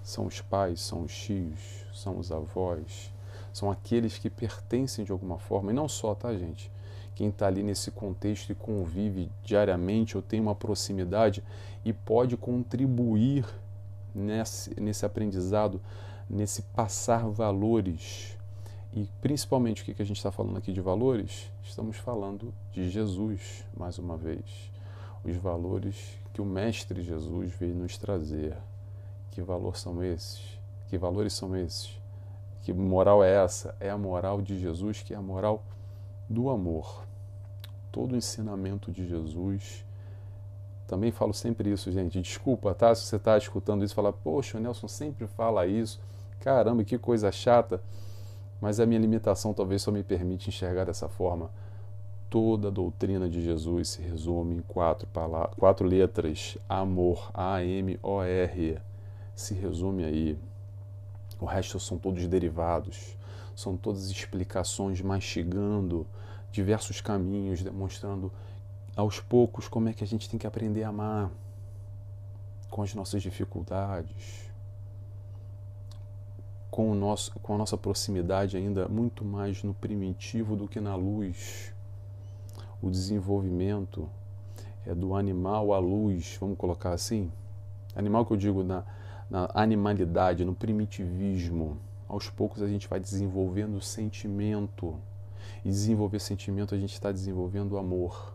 São 0.00 0.26
os 0.26 0.40
pais, 0.40 0.80
são 0.80 1.02
os 1.02 1.12
tios, 1.12 1.84
são 1.92 2.16
os 2.16 2.30
avós, 2.30 3.12
são 3.52 3.72
aqueles 3.72 4.18
que 4.18 4.30
pertencem 4.30 5.04
de 5.04 5.10
alguma 5.10 5.40
forma, 5.40 5.72
e 5.72 5.74
não 5.74 5.88
só, 5.88 6.14
tá, 6.14 6.32
gente? 6.32 6.70
Quem 7.16 7.30
está 7.30 7.46
ali 7.46 7.62
nesse 7.62 7.90
contexto 7.90 8.52
e 8.52 8.54
convive 8.54 9.30
diariamente 9.42 10.16
ou 10.18 10.22
tem 10.22 10.38
uma 10.38 10.54
proximidade 10.54 11.42
e 11.82 11.90
pode 11.90 12.36
contribuir 12.36 13.46
nesse, 14.14 14.78
nesse 14.78 15.06
aprendizado, 15.06 15.80
nesse 16.28 16.60
passar 16.60 17.26
valores. 17.26 18.36
E 18.92 19.08
principalmente 19.22 19.82
o 19.82 19.84
que, 19.86 19.94
que 19.94 20.02
a 20.02 20.04
gente 20.04 20.18
está 20.18 20.30
falando 20.30 20.58
aqui 20.58 20.74
de 20.74 20.80
valores? 20.82 21.50
Estamos 21.64 21.96
falando 21.96 22.52
de 22.70 22.88
Jesus, 22.90 23.64
mais 23.74 23.98
uma 23.98 24.16
vez. 24.16 24.70
Os 25.24 25.36
valores 25.36 26.18
que 26.34 26.42
o 26.42 26.44
Mestre 26.44 27.02
Jesus 27.02 27.50
veio 27.54 27.74
nos 27.74 27.96
trazer. 27.96 28.54
Que 29.30 29.40
valores 29.40 29.80
são 29.80 30.04
esses? 30.04 30.42
Que 30.88 30.98
valores 30.98 31.32
são 31.32 31.56
esses? 31.56 31.90
Que 32.62 32.74
moral 32.74 33.24
é 33.24 33.42
essa? 33.42 33.74
É 33.80 33.88
a 33.88 33.96
moral 33.96 34.42
de 34.42 34.58
Jesus, 34.58 35.02
que 35.02 35.14
é 35.14 35.16
a 35.16 35.22
moral 35.22 35.62
do 36.28 36.50
amor. 36.50 37.05
Todo 37.90 38.12
o 38.12 38.16
ensinamento 38.16 38.92
de 38.92 39.08
Jesus 39.08 39.84
Também 40.86 41.10
falo 41.10 41.32
sempre 41.32 41.70
isso, 41.72 41.90
gente. 41.90 42.20
Desculpa, 42.20 42.74
tá? 42.74 42.94
Se 42.94 43.02
você 43.06 43.16
está 43.16 43.36
escutando 43.36 43.84
isso, 43.84 43.94
fala, 43.94 44.12
poxa, 44.12 44.58
o 44.58 44.60
Nelson 44.60 44.86
sempre 44.86 45.26
fala 45.26 45.66
isso. 45.66 46.00
Caramba, 46.40 46.84
que 46.84 46.96
coisa 46.98 47.32
chata. 47.32 47.80
Mas 48.60 48.80
a 48.80 48.86
minha 48.86 49.00
limitação 49.00 49.52
talvez 49.52 49.82
só 49.82 49.90
me 49.90 50.02
permite 50.02 50.48
enxergar 50.48 50.84
dessa 50.84 51.08
forma. 51.08 51.50
Toda 52.30 52.68
a 52.68 52.70
doutrina 52.70 53.28
de 53.28 53.42
Jesus 53.42 53.90
se 53.90 54.02
resume 54.02 54.56
em 54.56 54.62
quatro, 54.62 55.06
palavras, 55.08 55.54
quatro 55.56 55.86
letras: 55.86 56.56
amor, 56.68 57.30
A-M-O-R. 57.34 58.78
Se 59.34 59.54
resume 59.54 60.04
aí. 60.04 60.38
O 61.38 61.44
resto 61.44 61.78
são 61.78 61.98
todos 61.98 62.26
derivados, 62.26 63.16
são 63.54 63.76
todas 63.76 64.10
explicações 64.10 65.02
mastigando 65.02 66.06
diversos 66.56 67.00
caminhos, 67.00 67.62
demonstrando 67.62 68.32
aos 68.96 69.20
poucos 69.20 69.68
como 69.68 69.90
é 69.90 69.92
que 69.92 70.02
a 70.02 70.06
gente 70.06 70.28
tem 70.28 70.38
que 70.38 70.46
aprender 70.46 70.82
a 70.84 70.88
amar 70.88 71.30
com 72.70 72.82
as 72.82 72.94
nossas 72.94 73.22
dificuldades, 73.22 74.50
com, 76.70 76.90
o 76.90 76.94
nosso, 76.94 77.38
com 77.40 77.54
a 77.54 77.58
nossa 77.58 77.76
proximidade 77.76 78.56
ainda 78.56 78.88
muito 78.88 79.22
mais 79.24 79.62
no 79.62 79.74
primitivo 79.74 80.56
do 80.56 80.66
que 80.66 80.80
na 80.80 80.96
luz. 80.96 81.74
O 82.82 82.90
desenvolvimento 82.90 84.08
é 84.86 84.94
do 84.94 85.14
animal 85.14 85.74
à 85.74 85.78
luz, 85.78 86.38
vamos 86.40 86.56
colocar 86.56 86.92
assim? 86.92 87.30
Animal 87.94 88.24
que 88.24 88.32
eu 88.32 88.36
digo 88.36 88.64
na, 88.64 88.82
na 89.28 89.50
animalidade, 89.54 90.44
no 90.44 90.54
primitivismo. 90.54 91.78
Aos 92.08 92.30
poucos 92.30 92.62
a 92.62 92.68
gente 92.68 92.88
vai 92.88 92.98
desenvolvendo 92.98 93.80
sentimento. 93.80 94.98
E 95.64 95.68
desenvolver 95.68 96.20
sentimento 96.20 96.74
a 96.74 96.78
gente 96.78 96.92
está 96.92 97.10
desenvolvendo 97.12 97.78
amor. 97.78 98.34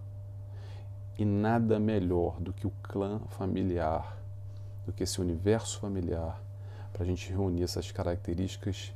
E 1.17 1.25
nada 1.25 1.79
melhor 1.79 2.39
do 2.39 2.51
que 2.51 2.65
o 2.65 2.73
clã 2.83 3.19
familiar, 3.29 4.17
do 4.85 4.93
que 4.93 5.03
esse 5.03 5.21
universo 5.21 5.79
familiar, 5.79 6.41
para 6.91 7.03
a 7.03 7.05
gente 7.05 7.31
reunir 7.31 7.63
essas 7.63 7.91
características 7.91 8.93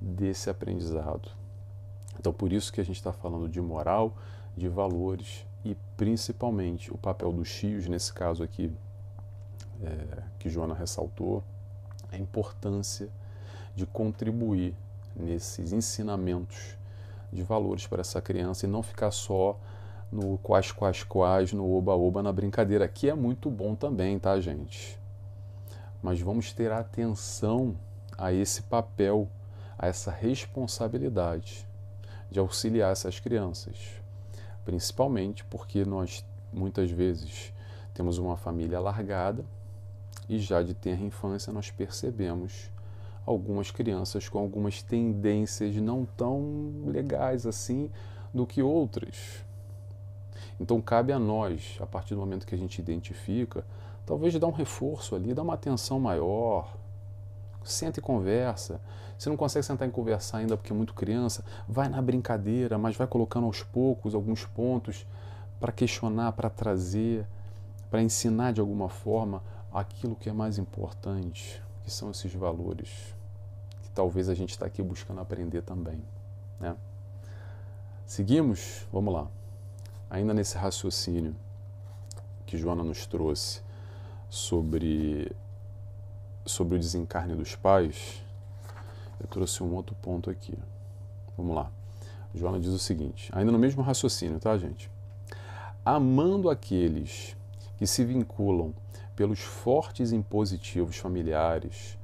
desse 0.00 0.50
aprendizado. 0.50 1.30
Então, 2.18 2.32
por 2.32 2.52
isso 2.52 2.72
que 2.72 2.80
a 2.80 2.84
gente 2.84 2.96
está 2.96 3.12
falando 3.12 3.48
de 3.48 3.60
moral, 3.60 4.16
de 4.56 4.68
valores 4.68 5.44
e 5.64 5.76
principalmente 5.96 6.92
o 6.92 6.98
papel 6.98 7.32
dos 7.32 7.52
tios, 7.52 7.88
nesse 7.88 8.12
caso 8.12 8.42
aqui, 8.42 8.72
é, 9.82 10.22
que 10.38 10.48
Joana 10.48 10.74
ressaltou, 10.74 11.42
a 12.12 12.16
importância 12.16 13.08
de 13.74 13.86
contribuir 13.86 14.74
nesses 15.16 15.72
ensinamentos 15.72 16.76
de 17.34 17.42
valores 17.42 17.86
para 17.86 18.00
essa 18.00 18.22
criança 18.22 18.64
e 18.64 18.68
não 18.68 18.82
ficar 18.82 19.10
só 19.10 19.58
no 20.10 20.38
quais, 20.38 20.70
quais, 20.70 21.02
quais, 21.02 21.52
no 21.52 21.68
oba-oba, 21.76 22.22
na 22.22 22.32
brincadeira, 22.32 22.86
que 22.86 23.10
é 23.10 23.14
muito 23.14 23.50
bom 23.50 23.74
também, 23.74 24.16
tá, 24.18 24.40
gente? 24.40 24.98
Mas 26.00 26.20
vamos 26.20 26.52
ter 26.52 26.70
atenção 26.70 27.74
a 28.16 28.32
esse 28.32 28.62
papel, 28.62 29.28
a 29.76 29.88
essa 29.88 30.12
responsabilidade 30.12 31.66
de 32.30 32.38
auxiliar 32.38 32.92
essas 32.92 33.18
crianças, 33.18 33.76
principalmente 34.64 35.44
porque 35.44 35.84
nós 35.84 36.24
muitas 36.52 36.90
vezes 36.90 37.52
temos 37.92 38.18
uma 38.18 38.36
família 38.36 38.78
alargada 38.78 39.44
e 40.28 40.38
já 40.38 40.62
de 40.62 40.74
ter 40.74 41.00
infância 41.00 41.52
nós 41.52 41.70
percebemos 41.72 42.70
algumas 43.26 43.70
crianças 43.70 44.28
com 44.28 44.38
algumas 44.38 44.82
tendências 44.82 45.74
não 45.76 46.06
tão 46.16 46.84
legais 46.86 47.46
assim 47.46 47.90
do 48.32 48.46
que 48.46 48.62
outras. 48.62 49.44
Então 50.60 50.80
cabe 50.80 51.12
a 51.12 51.18
nós, 51.18 51.78
a 51.80 51.86
partir 51.86 52.14
do 52.14 52.20
momento 52.20 52.46
que 52.46 52.54
a 52.54 52.58
gente 52.58 52.78
identifica, 52.78 53.64
talvez 54.06 54.38
dar 54.38 54.46
um 54.46 54.52
reforço 54.52 55.14
ali, 55.14 55.34
dar 55.34 55.42
uma 55.42 55.54
atenção 55.54 55.98
maior. 55.98 56.76
Senta 57.62 57.98
e 57.98 58.02
conversa. 58.02 58.80
Se 59.16 59.28
não 59.28 59.36
consegue 59.36 59.64
sentar 59.64 59.88
e 59.88 59.90
conversar 59.90 60.38
ainda 60.38 60.56
porque 60.56 60.72
é 60.72 60.76
muito 60.76 60.92
criança, 60.92 61.44
vai 61.66 61.88
na 61.88 62.02
brincadeira, 62.02 62.76
mas 62.76 62.96
vai 62.96 63.06
colocando 63.06 63.46
aos 63.46 63.62
poucos 63.62 64.14
alguns 64.14 64.44
pontos 64.44 65.06
para 65.58 65.72
questionar, 65.72 66.32
para 66.32 66.50
trazer, 66.50 67.26
para 67.90 68.02
ensinar 68.02 68.52
de 68.52 68.60
alguma 68.60 68.88
forma 68.88 69.42
aquilo 69.72 70.14
que 70.14 70.28
é 70.28 70.32
mais 70.32 70.58
importante, 70.58 71.62
que 71.84 71.90
são 71.90 72.10
esses 72.10 72.32
valores 72.34 73.14
que 73.82 73.90
talvez 73.90 74.28
a 74.28 74.34
gente 74.34 74.50
está 74.50 74.66
aqui 74.66 74.82
buscando 74.82 75.20
aprender 75.20 75.62
também. 75.62 76.02
Né? 76.58 76.74
Seguimos? 78.06 78.86
Vamos 78.92 79.12
lá 79.12 79.28
ainda 80.14 80.32
nesse 80.32 80.56
raciocínio 80.56 81.34
que 82.46 82.56
Joana 82.56 82.84
nos 82.84 83.04
trouxe 83.04 83.60
sobre, 84.30 85.32
sobre 86.46 86.76
o 86.76 86.78
desencarne 86.78 87.34
dos 87.34 87.56
pais, 87.56 88.22
eu 89.20 89.26
trouxe 89.26 89.62
um 89.62 89.74
outro 89.74 89.96
ponto 89.96 90.30
aqui. 90.30 90.56
Vamos 91.36 91.56
lá. 91.56 91.70
Joana 92.32 92.60
diz 92.60 92.70
o 92.70 92.78
seguinte, 92.78 93.30
ainda 93.32 93.50
no 93.50 93.58
mesmo 93.58 93.82
raciocínio, 93.82 94.38
tá, 94.38 94.56
gente? 94.56 94.90
Amando 95.84 96.48
aqueles 96.48 97.36
que 97.76 97.86
se 97.86 98.04
vinculam 98.04 98.72
pelos 99.16 99.40
fortes 99.40 100.12
impositivos 100.12 100.96
familiares, 100.96 101.98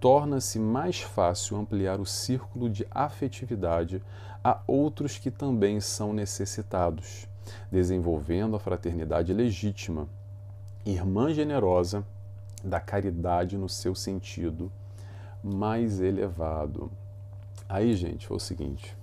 torna-se 0.00 0.58
mais 0.58 1.00
fácil 1.00 1.56
ampliar 1.56 2.00
o 2.00 2.06
círculo 2.06 2.68
de 2.68 2.86
afetividade 2.90 4.02
a 4.42 4.60
outros 4.66 5.18
que 5.18 5.30
também 5.30 5.80
são 5.80 6.12
necessitados 6.12 7.28
desenvolvendo 7.70 8.56
a 8.56 8.60
fraternidade 8.60 9.32
legítima, 9.32 10.08
irmã 10.84 11.32
generosa 11.32 12.04
da 12.64 12.80
caridade 12.80 13.56
no 13.56 13.68
seu 13.68 13.94
sentido 13.94 14.70
mais 15.42 16.00
elevado. 16.00 16.90
Aí, 17.68 17.94
gente, 17.94 18.26
foi 18.26 18.36
o 18.36 18.40
seguinte: 18.40 18.96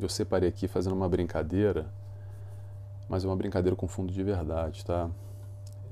eu 0.00 0.08
separei 0.08 0.48
aqui 0.48 0.68
fazendo 0.68 0.94
uma 0.94 1.08
brincadeira, 1.08 1.86
mas 3.08 3.24
é 3.24 3.26
uma 3.26 3.36
brincadeira 3.36 3.76
com 3.76 3.86
fundo 3.86 4.12
de 4.12 4.22
verdade, 4.22 4.84
tá? 4.84 5.10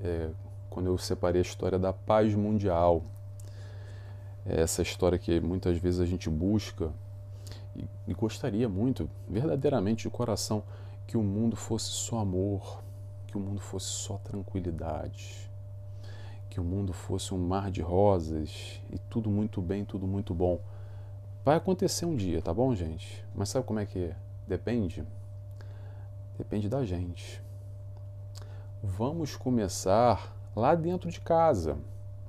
É, 0.03 0.31
quando 0.71 0.87
eu 0.87 0.97
separei 0.97 1.41
a 1.41 1.43
história 1.43 1.79
da 1.79 1.93
paz 1.93 2.35
mundial, 2.35 3.03
é 4.47 4.63
essa 4.63 4.81
história 4.81 5.19
que 5.19 5.41
muitas 5.41 5.77
vezes 5.79 6.01
a 6.01 6.07
gente 6.07 6.31
busca 6.31 6.91
e, 8.07 8.15
gostaria 8.15 8.69
muito, 8.69 9.09
verdadeiramente 9.29 10.05
de 10.05 10.11
coração, 10.11 10.63
que 11.07 11.17
o 11.17 11.23
mundo 11.23 11.57
fosse 11.57 11.87
só 11.87 12.21
amor, 12.21 12.83
que 13.27 13.37
o 13.37 13.41
mundo 13.41 13.61
fosse 13.61 13.87
só 13.87 14.17
tranquilidade, 14.19 15.51
que 16.49 16.61
o 16.61 16.65
mundo 16.65 16.93
fosse 16.93 17.35
um 17.35 17.39
mar 17.39 17.71
de 17.71 17.81
rosas 17.81 18.81
e 18.91 18.99
tudo 18.99 19.31
muito 19.31 19.61
bem, 19.61 19.85
tudo 19.85 20.07
muito 20.07 20.35
bom. 20.35 20.61
Vai 21.45 21.57
acontecer 21.57 22.07
um 22.07 22.17
dia, 22.17 22.43
tá 22.43 22.53
bom, 22.53 22.75
gente? 22.75 23.25
Mas 23.35 23.49
sabe 23.49 23.67
como 23.67 23.79
é 23.79 23.87
que 23.87 23.99
é? 23.99 24.17
Depende? 24.47 25.05
Depende 26.37 26.69
da 26.69 26.85
gente. 26.85 27.43
Vamos 28.83 29.37
começar 29.37 30.35
lá 30.55 30.75
dentro 30.75 31.11
de 31.11 31.21
casa, 31.21 31.77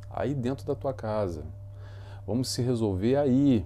aí 0.09 0.33
dentro 0.33 0.65
da 0.65 0.75
tua 0.75 0.93
casa. 0.93 1.43
Vamos 2.25 2.49
se 2.49 2.61
resolver 2.61 3.15
aí, 3.15 3.65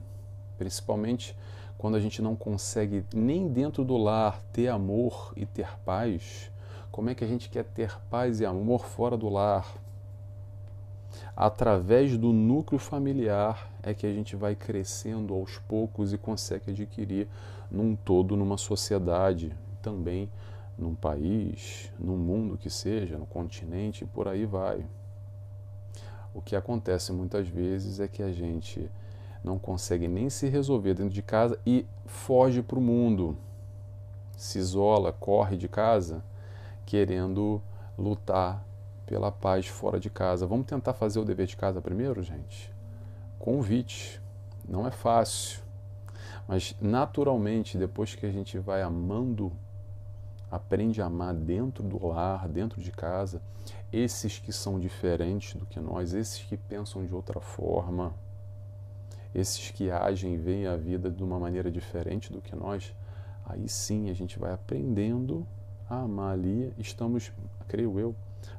principalmente 0.57 1.35
quando 1.77 1.95
a 1.95 1.99
gente 1.99 2.21
não 2.21 2.35
consegue 2.35 3.05
nem 3.13 3.47
dentro 3.47 3.83
do 3.83 3.97
lar 3.97 4.41
ter 4.51 4.69
amor 4.69 5.33
e 5.35 5.45
ter 5.45 5.77
paz, 5.85 6.49
como 6.91 7.09
é 7.09 7.13
que 7.13 7.23
a 7.23 7.27
gente 7.27 7.49
quer 7.49 7.65
ter 7.65 7.99
paz 8.09 8.39
e 8.39 8.45
amor 8.45 8.85
fora 8.85 9.17
do 9.17 9.27
lar? 9.27 9.67
Através 11.35 12.17
do 12.17 12.31
núcleo 12.31 12.79
familiar 12.79 13.69
é 13.83 13.93
que 13.93 14.07
a 14.07 14.13
gente 14.13 14.35
vai 14.35 14.55
crescendo 14.55 15.33
aos 15.33 15.57
poucos 15.67 16.13
e 16.13 16.17
consegue 16.17 16.71
adquirir 16.71 17.27
num 17.69 17.95
todo, 17.95 18.37
numa 18.37 18.57
sociedade, 18.57 19.53
também 19.81 20.29
num 20.77 20.95
país, 20.95 21.91
num 21.97 22.17
mundo 22.17 22.57
que 22.57 22.69
seja, 22.69 23.17
no 23.17 23.25
continente, 23.25 24.05
por 24.05 24.27
aí 24.27 24.45
vai. 24.45 24.85
O 26.33 26.41
que 26.41 26.55
acontece 26.55 27.13
muitas 27.13 27.47
vezes 27.47 27.99
é 27.99 28.07
que 28.07 28.21
a 28.21 28.31
gente 28.31 28.89
não 29.43 29.57
consegue 29.57 30.07
nem 30.07 30.29
se 30.29 30.49
resolver 30.49 30.93
dentro 30.93 31.13
de 31.13 31.21
casa 31.21 31.57
e 31.65 31.85
foge 32.05 32.61
para 32.61 32.77
o 32.77 32.81
mundo, 32.81 33.37
se 34.35 34.59
isola, 34.59 35.13
corre 35.13 35.55
de 35.55 35.69
casa, 35.69 36.23
querendo 36.85 37.61
lutar 37.97 38.65
pela 39.05 39.31
paz 39.31 39.67
fora 39.67 39.99
de 39.99 40.09
casa. 40.09 40.45
Vamos 40.45 40.65
tentar 40.65 40.93
fazer 40.93 41.19
o 41.19 41.25
dever 41.25 41.47
de 41.47 41.55
casa 41.55 41.81
primeiro, 41.81 42.21
gente? 42.21 42.73
Convite. 43.39 44.21
Não 44.67 44.87
é 44.87 44.91
fácil. 44.91 45.61
Mas 46.47 46.75
naturalmente, 46.81 47.77
depois 47.77 48.15
que 48.15 48.25
a 48.25 48.31
gente 48.31 48.57
vai 48.57 48.81
amando, 48.81 49.51
aprende 50.49 51.01
a 51.01 51.05
amar 51.05 51.33
dentro 51.33 51.83
do 51.83 52.07
lar, 52.07 52.47
dentro 52.47 52.81
de 52.81 52.91
casa, 52.91 53.41
esses 53.91 54.39
que 54.39 54.51
são 54.51 54.79
diferentes 54.79 55.59
do 55.59 55.65
que 55.65 55.79
nós, 55.79 56.13
esses 56.13 56.41
que 56.43 56.57
pensam 56.57 57.05
de 57.05 57.13
outra 57.13 57.39
forma, 57.39 58.13
esses 59.33 59.71
que 59.71 59.91
agem 59.91 60.35
e 60.35 60.37
veem 60.37 60.67
a 60.67 60.75
vida 60.75 61.09
de 61.09 61.23
uma 61.23 61.39
maneira 61.39 61.69
diferente 61.69 62.31
do 62.31 62.41
que 62.41 62.55
nós, 62.55 62.93
aí 63.45 63.67
sim 63.67 64.09
a 64.09 64.13
gente 64.13 64.39
vai 64.39 64.53
aprendendo 64.53 65.45
a 65.89 66.01
amar 66.01 66.33
ali. 66.33 66.73
Estamos, 66.77 67.31
creio 67.67 67.99
eu, 67.99 68.15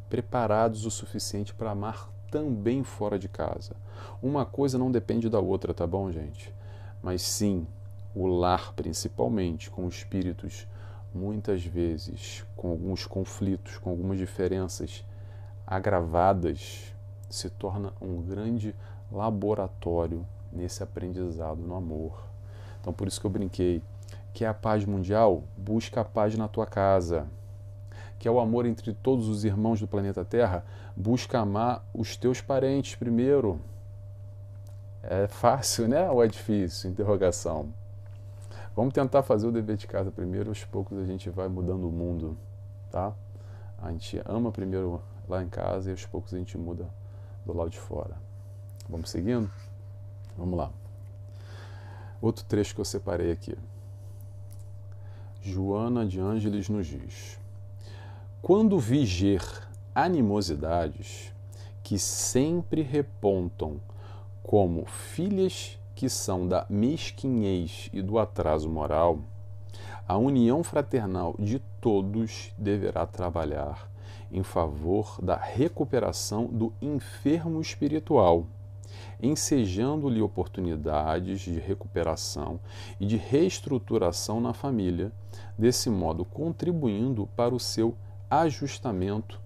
preparados 0.08 0.84
o 0.84 0.90
suficiente 0.90 1.54
para 1.54 1.70
amar 1.70 2.10
também 2.30 2.84
fora 2.84 3.18
de 3.18 3.28
casa. 3.28 3.74
Uma 4.22 4.44
coisa 4.44 4.78
não 4.78 4.90
depende 4.90 5.28
da 5.28 5.40
outra, 5.40 5.72
tá 5.72 5.86
bom, 5.86 6.10
gente? 6.10 6.54
Mas 7.02 7.22
sim, 7.22 7.66
o 8.14 8.26
lar, 8.26 8.72
principalmente, 8.74 9.70
com 9.70 9.88
espíritos 9.88 10.66
muitas 11.14 11.64
vezes 11.64 12.44
com 12.56 12.70
alguns 12.70 13.06
conflitos, 13.06 13.78
com 13.78 13.90
algumas 13.90 14.18
diferenças 14.18 15.04
agravadas, 15.66 16.94
se 17.28 17.50
torna 17.50 17.92
um 18.00 18.22
grande 18.22 18.74
laboratório 19.10 20.24
nesse 20.52 20.82
aprendizado 20.82 21.58
no 21.60 21.74
amor. 21.74 22.24
Então, 22.80 22.92
por 22.92 23.08
isso 23.08 23.20
que 23.20 23.26
eu 23.26 23.30
brinquei. 23.30 23.82
Que 24.32 24.44
é 24.44 24.48
a 24.48 24.54
paz 24.54 24.84
mundial? 24.84 25.42
Busca 25.56 26.02
a 26.02 26.04
paz 26.04 26.36
na 26.36 26.46
tua 26.46 26.66
casa. 26.66 27.26
Que 28.18 28.28
é 28.28 28.30
o 28.30 28.38
amor 28.38 28.66
entre 28.66 28.92
todos 28.94 29.28
os 29.28 29.44
irmãos 29.44 29.80
do 29.80 29.88
planeta 29.88 30.24
Terra? 30.24 30.64
Busca 30.94 31.38
amar 31.38 31.84
os 31.92 32.16
teus 32.16 32.40
parentes 32.40 32.94
primeiro. 32.94 33.60
É 35.02 35.26
fácil, 35.26 35.88
né? 35.88 36.10
Ou 36.10 36.22
é 36.22 36.28
difícil? 36.28 36.90
Interrogação. 36.90 37.72
Vamos 38.76 38.92
tentar 38.92 39.22
fazer 39.22 39.46
o 39.46 39.50
dever 39.50 39.78
de 39.78 39.86
casa 39.86 40.10
primeiro, 40.10 40.50
aos 40.50 40.62
poucos 40.62 40.98
a 40.98 41.04
gente 41.06 41.30
vai 41.30 41.48
mudando 41.48 41.88
o 41.88 41.90
mundo, 41.90 42.36
tá? 42.90 43.14
A 43.80 43.90
gente 43.90 44.20
ama 44.26 44.52
primeiro 44.52 45.02
lá 45.26 45.42
em 45.42 45.48
casa 45.48 45.88
e 45.88 45.92
aos 45.92 46.04
poucos 46.04 46.34
a 46.34 46.36
gente 46.36 46.58
muda 46.58 46.86
do 47.46 47.54
lado 47.54 47.70
de 47.70 47.78
fora. 47.78 48.14
Vamos 48.86 49.08
seguindo? 49.08 49.50
Vamos 50.36 50.58
lá. 50.58 50.70
Outro 52.20 52.44
trecho 52.44 52.74
que 52.74 52.80
eu 52.82 52.84
separei 52.84 53.32
aqui. 53.32 53.56
Joana 55.40 56.04
de 56.04 56.20
Ângeles 56.20 56.68
nos 56.68 56.86
diz: 56.86 57.40
Quando 58.42 58.78
viger 58.78 59.42
animosidades 59.94 61.32
que 61.82 61.98
sempre 61.98 62.82
repontam 62.82 63.80
como 64.42 64.84
filhas 64.84 65.78
que 65.96 66.10
são 66.10 66.46
da 66.46 66.66
mesquinhez 66.68 67.88
e 67.90 68.02
do 68.02 68.18
atraso 68.18 68.68
moral, 68.68 69.18
a 70.06 70.16
união 70.16 70.62
fraternal 70.62 71.34
de 71.38 71.58
todos 71.80 72.52
deverá 72.56 73.06
trabalhar 73.06 73.90
em 74.30 74.42
favor 74.42 75.18
da 75.22 75.36
recuperação 75.36 76.46
do 76.46 76.70
enfermo 76.82 77.62
espiritual, 77.62 78.46
ensejando-lhe 79.22 80.20
oportunidades 80.20 81.40
de 81.40 81.58
recuperação 81.58 82.60
e 83.00 83.06
de 83.06 83.16
reestruturação 83.16 84.38
na 84.38 84.52
família, 84.52 85.10
desse 85.56 85.88
modo 85.88 86.26
contribuindo 86.26 87.26
para 87.34 87.54
o 87.54 87.60
seu 87.60 87.96
ajustamento 88.30 89.40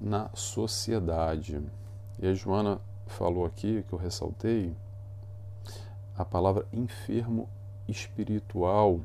na 0.00 0.30
sociedade. 0.32 1.60
E 2.18 2.26
a 2.26 2.32
Joana 2.32 2.80
falou 3.06 3.44
aqui, 3.44 3.84
que 3.86 3.92
eu 3.92 3.98
ressaltei, 3.98 4.74
a 6.20 6.24
palavra 6.24 6.66
enfermo 6.70 7.48
espiritual, 7.88 9.00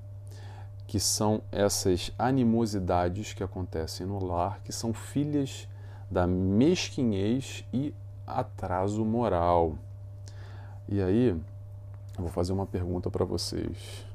que 0.85 0.99
são 0.99 1.41
essas 1.49 2.11
animosidades 2.19 3.31
que 3.31 3.41
acontecem 3.41 4.05
no 4.05 4.23
lar, 4.23 4.59
que 4.65 4.73
são 4.73 4.93
filhas 4.93 5.65
da 6.11 6.27
mesquinhez 6.27 7.63
e 7.73 7.93
atraso 8.27 9.03
moral. 9.05 9.77
E 10.89 11.01
aí, 11.01 11.29
eu 11.29 11.41
vou 12.17 12.29
fazer 12.29 12.51
uma 12.51 12.65
pergunta 12.65 13.09
para 13.09 13.23
vocês. 13.23 14.05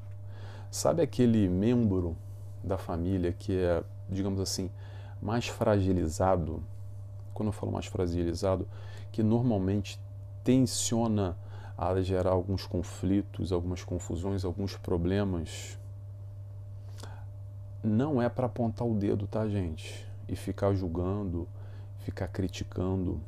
Sabe 0.70 1.02
aquele 1.02 1.48
membro 1.48 2.14
da 2.62 2.76
família 2.76 3.32
que 3.32 3.56
é, 3.56 3.82
digamos 4.10 4.40
assim, 4.40 4.70
mais 5.22 5.48
fragilizado? 5.48 6.62
Quando 7.32 7.48
eu 7.48 7.52
falo 7.52 7.72
mais 7.72 7.86
fragilizado, 7.86 8.68
que 9.10 9.22
normalmente 9.22 9.98
tensiona 10.44 11.34
a 11.80 12.02
gerar 12.02 12.32
alguns 12.32 12.66
conflitos, 12.66 13.52
algumas 13.52 13.82
confusões, 13.82 14.44
alguns 14.44 14.76
problemas. 14.76 15.78
Não 17.82 18.20
é 18.20 18.28
para 18.28 18.44
apontar 18.44 18.86
o 18.86 18.94
dedo, 18.94 19.26
tá, 19.26 19.48
gente? 19.48 20.06
E 20.28 20.36
ficar 20.36 20.74
julgando, 20.74 21.48
ficar 22.00 22.28
criticando, 22.28 23.18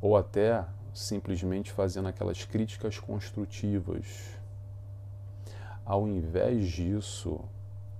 ou 0.00 0.16
até 0.16 0.64
simplesmente 0.94 1.70
fazendo 1.70 2.08
aquelas 2.08 2.42
críticas 2.46 2.98
construtivas. 2.98 4.06
Ao 5.84 6.08
invés 6.08 6.68
disso, 6.68 7.38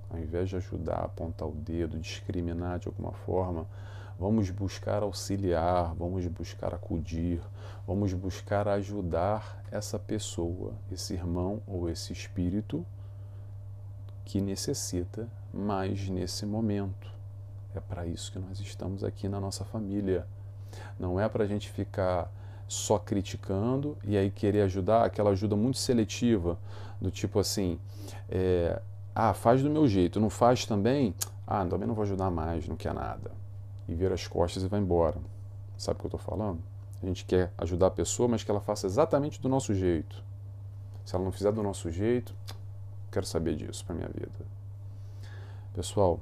ao 0.09 0.19
invés 0.19 0.49
de 0.49 0.57
ajudar 0.57 0.95
a 0.95 1.05
apontar 1.05 1.47
o 1.47 1.53
dedo, 1.53 1.99
discriminar 1.99 2.79
de 2.79 2.89
alguma 2.89 3.13
forma, 3.13 3.67
Vamos 4.21 4.51
buscar 4.51 5.03
auxiliar, 5.03 5.95
vamos 5.95 6.27
buscar 6.27 6.75
acudir, 6.75 7.41
vamos 7.87 8.13
buscar 8.13 8.69
ajudar 8.69 9.65
essa 9.73 9.99
pessoa, 9.99 10.75
esse 10.93 11.15
irmão 11.15 11.63
ou 11.67 11.89
esse 11.89 12.13
espírito 12.13 12.85
que 14.23 14.39
necessita 14.39 15.27
mais 15.51 16.07
nesse 16.11 16.45
momento. 16.45 17.11
É 17.75 17.81
para 17.81 18.05
isso 18.05 18.31
que 18.31 18.39
nós 18.39 18.61
estamos 18.61 19.03
aqui 19.03 19.27
na 19.27 19.41
nossa 19.41 19.65
família. 19.65 20.27
Não 20.99 21.19
é 21.19 21.27
para 21.27 21.45
a 21.45 21.47
gente 21.47 21.71
ficar 21.71 22.31
só 22.69 22.99
criticando 22.99 23.97
e 24.05 24.19
aí 24.19 24.31
querer 24.31 24.61
ajudar, 24.65 25.07
aquela 25.07 25.31
ajuda 25.31 25.57
muito 25.57 25.79
seletiva, 25.79 26.59
do 27.01 27.11
tipo 27.11 27.39
assim, 27.39 27.81
é, 28.29 28.83
ah, 29.15 29.33
faz 29.33 29.63
do 29.63 29.71
meu 29.71 29.89
jeito, 29.89 30.21
não 30.21 30.29
faz 30.29 30.67
também? 30.67 31.15
Ah, 31.47 31.65
também 31.65 31.89
não 31.89 31.95
vou 31.95 32.03
ajudar 32.03 32.31
mais, 32.31 32.69
não 32.69 32.77
quer 32.77 32.93
nada 32.93 33.40
e 33.91 33.95
vira 33.95 34.15
as 34.15 34.27
costas 34.29 34.63
e 34.63 34.69
vai 34.69 34.79
embora. 34.79 35.19
Sabe 35.77 35.97
o 35.97 36.01
que 36.01 36.07
eu 36.07 36.17
estou 36.17 36.21
falando? 36.21 36.63
A 37.03 37.07
gente 37.07 37.25
quer 37.25 37.53
ajudar 37.59 37.89
a 37.89 37.91
pessoa, 37.91 38.29
mas 38.29 38.45
que 38.45 38.51
ela 38.51 38.61
faça 38.61 38.87
exatamente 38.87 39.41
do 39.41 39.49
nosso 39.49 39.75
jeito. 39.75 40.23
Se 41.05 41.17
ela 41.17 41.25
não 41.25 41.33
fizer 41.33 41.51
do 41.51 41.63
nosso 41.63 41.91
jeito, 41.91 42.33
quero 43.11 43.27
saber 43.27 43.57
disso 43.57 43.85
para 43.85 43.97
minha 43.97 44.09
vida. 44.09 44.47
Pessoal, 45.75 46.21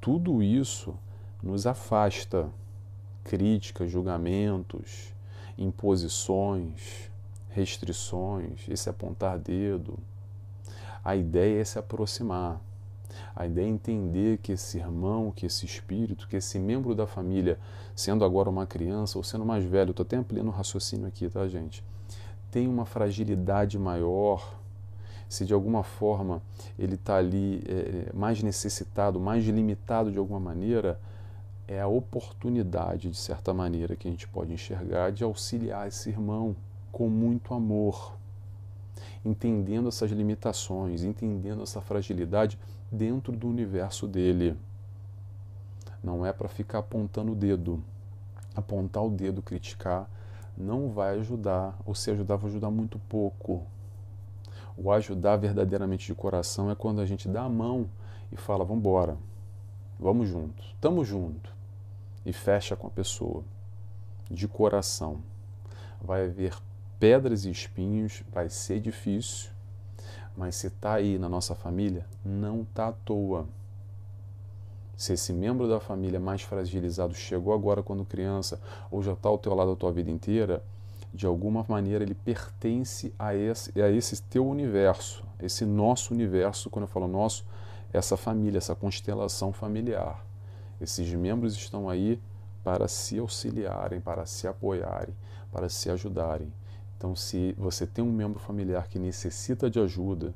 tudo 0.00 0.42
isso 0.42 0.94
nos 1.42 1.66
afasta 1.66 2.50
críticas, 3.24 3.90
julgamentos, 3.90 5.14
imposições, 5.56 7.10
restrições, 7.48 8.68
esse 8.68 8.90
apontar 8.90 9.38
dedo. 9.38 9.98
A 11.02 11.16
ideia 11.16 11.60
é 11.60 11.64
se 11.64 11.78
aproximar. 11.78 12.60
A 13.34 13.46
ideia 13.46 13.66
é 13.66 13.68
entender 13.68 14.38
que 14.38 14.52
esse 14.52 14.78
irmão, 14.78 15.32
que 15.34 15.46
esse 15.46 15.64
espírito, 15.64 16.28
que 16.28 16.36
esse 16.36 16.58
membro 16.58 16.94
da 16.94 17.06
família, 17.06 17.58
sendo 17.94 18.24
agora 18.24 18.50
uma 18.50 18.66
criança 18.66 19.18
ou 19.18 19.24
sendo 19.24 19.44
mais 19.44 19.64
velho, 19.64 19.90
estou 19.90 20.04
até 20.04 20.16
ampliando 20.16 20.48
o 20.48 20.52
raciocínio 20.52 21.06
aqui, 21.06 21.28
tá, 21.28 21.46
gente? 21.48 21.84
Tem 22.50 22.66
uma 22.66 22.84
fragilidade 22.84 23.78
maior, 23.78 24.58
se 25.28 25.44
de 25.44 25.52
alguma 25.52 25.82
forma 25.82 26.42
ele 26.78 26.94
está 26.94 27.16
ali 27.16 27.62
é, 27.66 28.10
mais 28.14 28.42
necessitado, 28.42 29.20
mais 29.20 29.44
limitado 29.44 30.10
de 30.10 30.18
alguma 30.18 30.40
maneira, 30.40 30.98
é 31.66 31.80
a 31.80 31.86
oportunidade, 31.86 33.10
de 33.10 33.16
certa 33.16 33.52
maneira, 33.52 33.94
que 33.94 34.08
a 34.08 34.10
gente 34.10 34.26
pode 34.26 34.52
enxergar 34.52 35.12
de 35.12 35.22
auxiliar 35.22 35.86
esse 35.86 36.08
irmão 36.08 36.56
com 36.90 37.10
muito 37.10 37.52
amor, 37.52 38.16
entendendo 39.22 39.88
essas 39.88 40.10
limitações, 40.10 41.04
entendendo 41.04 41.62
essa 41.62 41.82
fragilidade 41.82 42.58
dentro 42.90 43.36
do 43.36 43.48
universo 43.48 44.06
dele. 44.06 44.56
Não 46.02 46.24
é 46.24 46.32
para 46.32 46.48
ficar 46.48 46.78
apontando 46.78 47.32
o 47.32 47.34
dedo. 47.34 47.82
Apontar 48.54 49.04
o 49.04 49.10
dedo, 49.10 49.42
criticar, 49.42 50.08
não 50.56 50.90
vai 50.90 51.18
ajudar, 51.20 51.78
ou 51.86 51.94
se 51.94 52.10
ajudar, 52.10 52.36
vai 52.36 52.50
ajudar 52.50 52.70
muito 52.70 52.98
pouco. 53.08 53.64
O 54.76 54.90
ajudar 54.90 55.36
verdadeiramente 55.36 56.06
de 56.06 56.14
coração 56.14 56.70
é 56.70 56.74
quando 56.74 57.00
a 57.00 57.06
gente 57.06 57.28
dá 57.28 57.42
a 57.42 57.48
mão 57.48 57.88
e 58.32 58.36
fala: 58.36 58.64
vamos 58.64 58.80
embora, 58.80 59.16
vamos 59.98 60.28
junto, 60.28 60.62
estamos 60.64 61.06
junto, 61.06 61.54
e 62.24 62.32
fecha 62.32 62.76
com 62.76 62.86
a 62.86 62.90
pessoa, 62.90 63.44
de 64.30 64.48
coração. 64.48 65.20
Vai 66.00 66.26
haver 66.26 66.56
pedras 66.98 67.44
e 67.44 67.50
espinhos, 67.50 68.22
vai 68.32 68.48
ser 68.48 68.80
difícil, 68.80 69.50
mas 70.38 70.54
se 70.54 70.68
está 70.68 70.94
aí 70.94 71.18
na 71.18 71.28
nossa 71.28 71.52
família, 71.52 72.06
não 72.24 72.62
está 72.62 72.86
à 72.86 72.92
toa. 72.92 73.44
Se 74.96 75.12
esse 75.12 75.32
membro 75.32 75.68
da 75.68 75.80
família 75.80 76.20
mais 76.20 76.42
fragilizado 76.42 77.12
chegou 77.12 77.52
agora 77.52 77.82
quando 77.82 78.04
criança, 78.04 78.60
ou 78.88 79.02
já 79.02 79.14
está 79.14 79.28
ao 79.28 79.36
teu 79.36 79.52
lado 79.52 79.72
a 79.72 79.76
tua 79.76 79.90
vida 79.90 80.12
inteira, 80.12 80.62
de 81.12 81.26
alguma 81.26 81.66
maneira 81.68 82.04
ele 82.04 82.14
pertence 82.14 83.12
a 83.18 83.34
esse, 83.34 83.82
a 83.82 83.90
esse 83.90 84.22
teu 84.22 84.46
universo, 84.46 85.24
esse 85.40 85.64
nosso 85.64 86.14
universo, 86.14 86.70
quando 86.70 86.84
eu 86.84 86.88
falo 86.88 87.08
nosso, 87.08 87.44
essa 87.92 88.16
família, 88.16 88.58
essa 88.58 88.76
constelação 88.76 89.52
familiar. 89.52 90.24
Esses 90.80 91.12
membros 91.14 91.56
estão 91.56 91.90
aí 91.90 92.20
para 92.62 92.86
se 92.86 93.18
auxiliarem, 93.18 94.00
para 94.00 94.24
se 94.24 94.46
apoiarem, 94.46 95.16
para 95.50 95.68
se 95.68 95.90
ajudarem. 95.90 96.52
Então, 96.98 97.14
se 97.14 97.54
você 97.56 97.86
tem 97.86 98.04
um 98.04 98.12
membro 98.12 98.40
familiar 98.40 98.88
que 98.88 98.98
necessita 98.98 99.70
de 99.70 99.78
ajuda, 99.78 100.34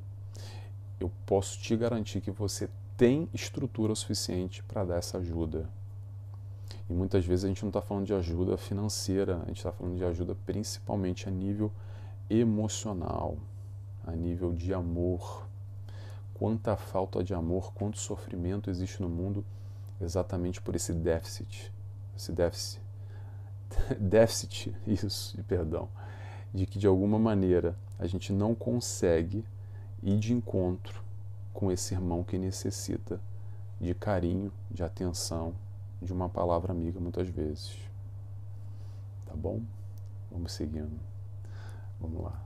eu 0.97 1.11
posso 1.25 1.59
te 1.59 1.75
garantir 1.75 2.21
que 2.21 2.31
você 2.31 2.69
tem 2.95 3.27
estrutura 3.33 3.93
suficiente 3.93 4.63
para 4.63 4.85
dar 4.85 4.95
essa 4.95 5.17
ajuda. 5.17 5.69
E 6.89 6.93
muitas 6.93 7.25
vezes 7.25 7.43
a 7.43 7.49
gente 7.49 7.61
não 7.63 7.69
está 7.69 7.81
falando 7.81 8.05
de 8.05 8.13
ajuda 8.13 8.55
financeira, 8.55 9.41
a 9.43 9.47
gente 9.47 9.57
está 9.57 9.73
falando 9.73 9.97
de 9.97 10.05
ajuda 10.05 10.37
principalmente 10.45 11.27
a 11.27 11.31
nível 11.31 11.69
emocional, 12.29 13.37
a 14.07 14.13
nível 14.13 14.53
de 14.53 14.73
amor. 14.73 15.45
Quanta 16.33 16.77
falta 16.77 17.21
de 17.21 17.33
amor, 17.33 17.73
quanto 17.73 17.99
sofrimento 17.99 18.69
existe 18.69 19.01
no 19.01 19.09
mundo 19.09 19.45
exatamente 19.99 20.61
por 20.61 20.75
esse 20.75 20.93
déficit, 20.93 21.73
esse 22.15 22.31
déficit, 22.31 22.81
déficit, 23.99 24.73
isso, 24.87 25.37
perdão, 25.45 25.89
de 26.53 26.65
que 26.65 26.77
de 26.77 26.87
alguma 26.87 27.17
maneira 27.17 27.75
a 27.97 28.05
gente 28.05 28.31
não 28.31 28.53
consegue 28.53 29.43
ir 30.01 30.19
de 30.19 30.33
encontro 30.33 31.01
com 31.53 31.71
esse 31.71 31.93
irmão 31.93 32.23
que 32.23 32.37
necessita 32.37 33.19
de 33.79 33.93
carinho, 33.93 34.51
de 34.69 34.83
atenção, 34.83 35.53
de 36.01 36.11
uma 36.13 36.29
palavra 36.29 36.71
amiga 36.71 36.99
muitas 36.99 37.27
vezes. 37.27 37.77
Tá 39.25 39.33
bom? 39.35 39.61
Vamos 40.31 40.51
seguindo. 40.51 40.99
Vamos 41.99 42.23
lá. 42.23 42.41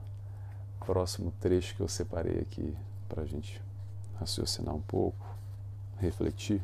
Próximo 0.86 1.32
trecho 1.40 1.74
que 1.74 1.80
eu 1.80 1.88
separei 1.88 2.38
aqui 2.40 2.76
para 3.08 3.22
a 3.22 3.26
gente 3.26 3.60
raciocinar 4.18 4.74
um 4.74 4.80
pouco, 4.80 5.26
refletir. 5.98 6.62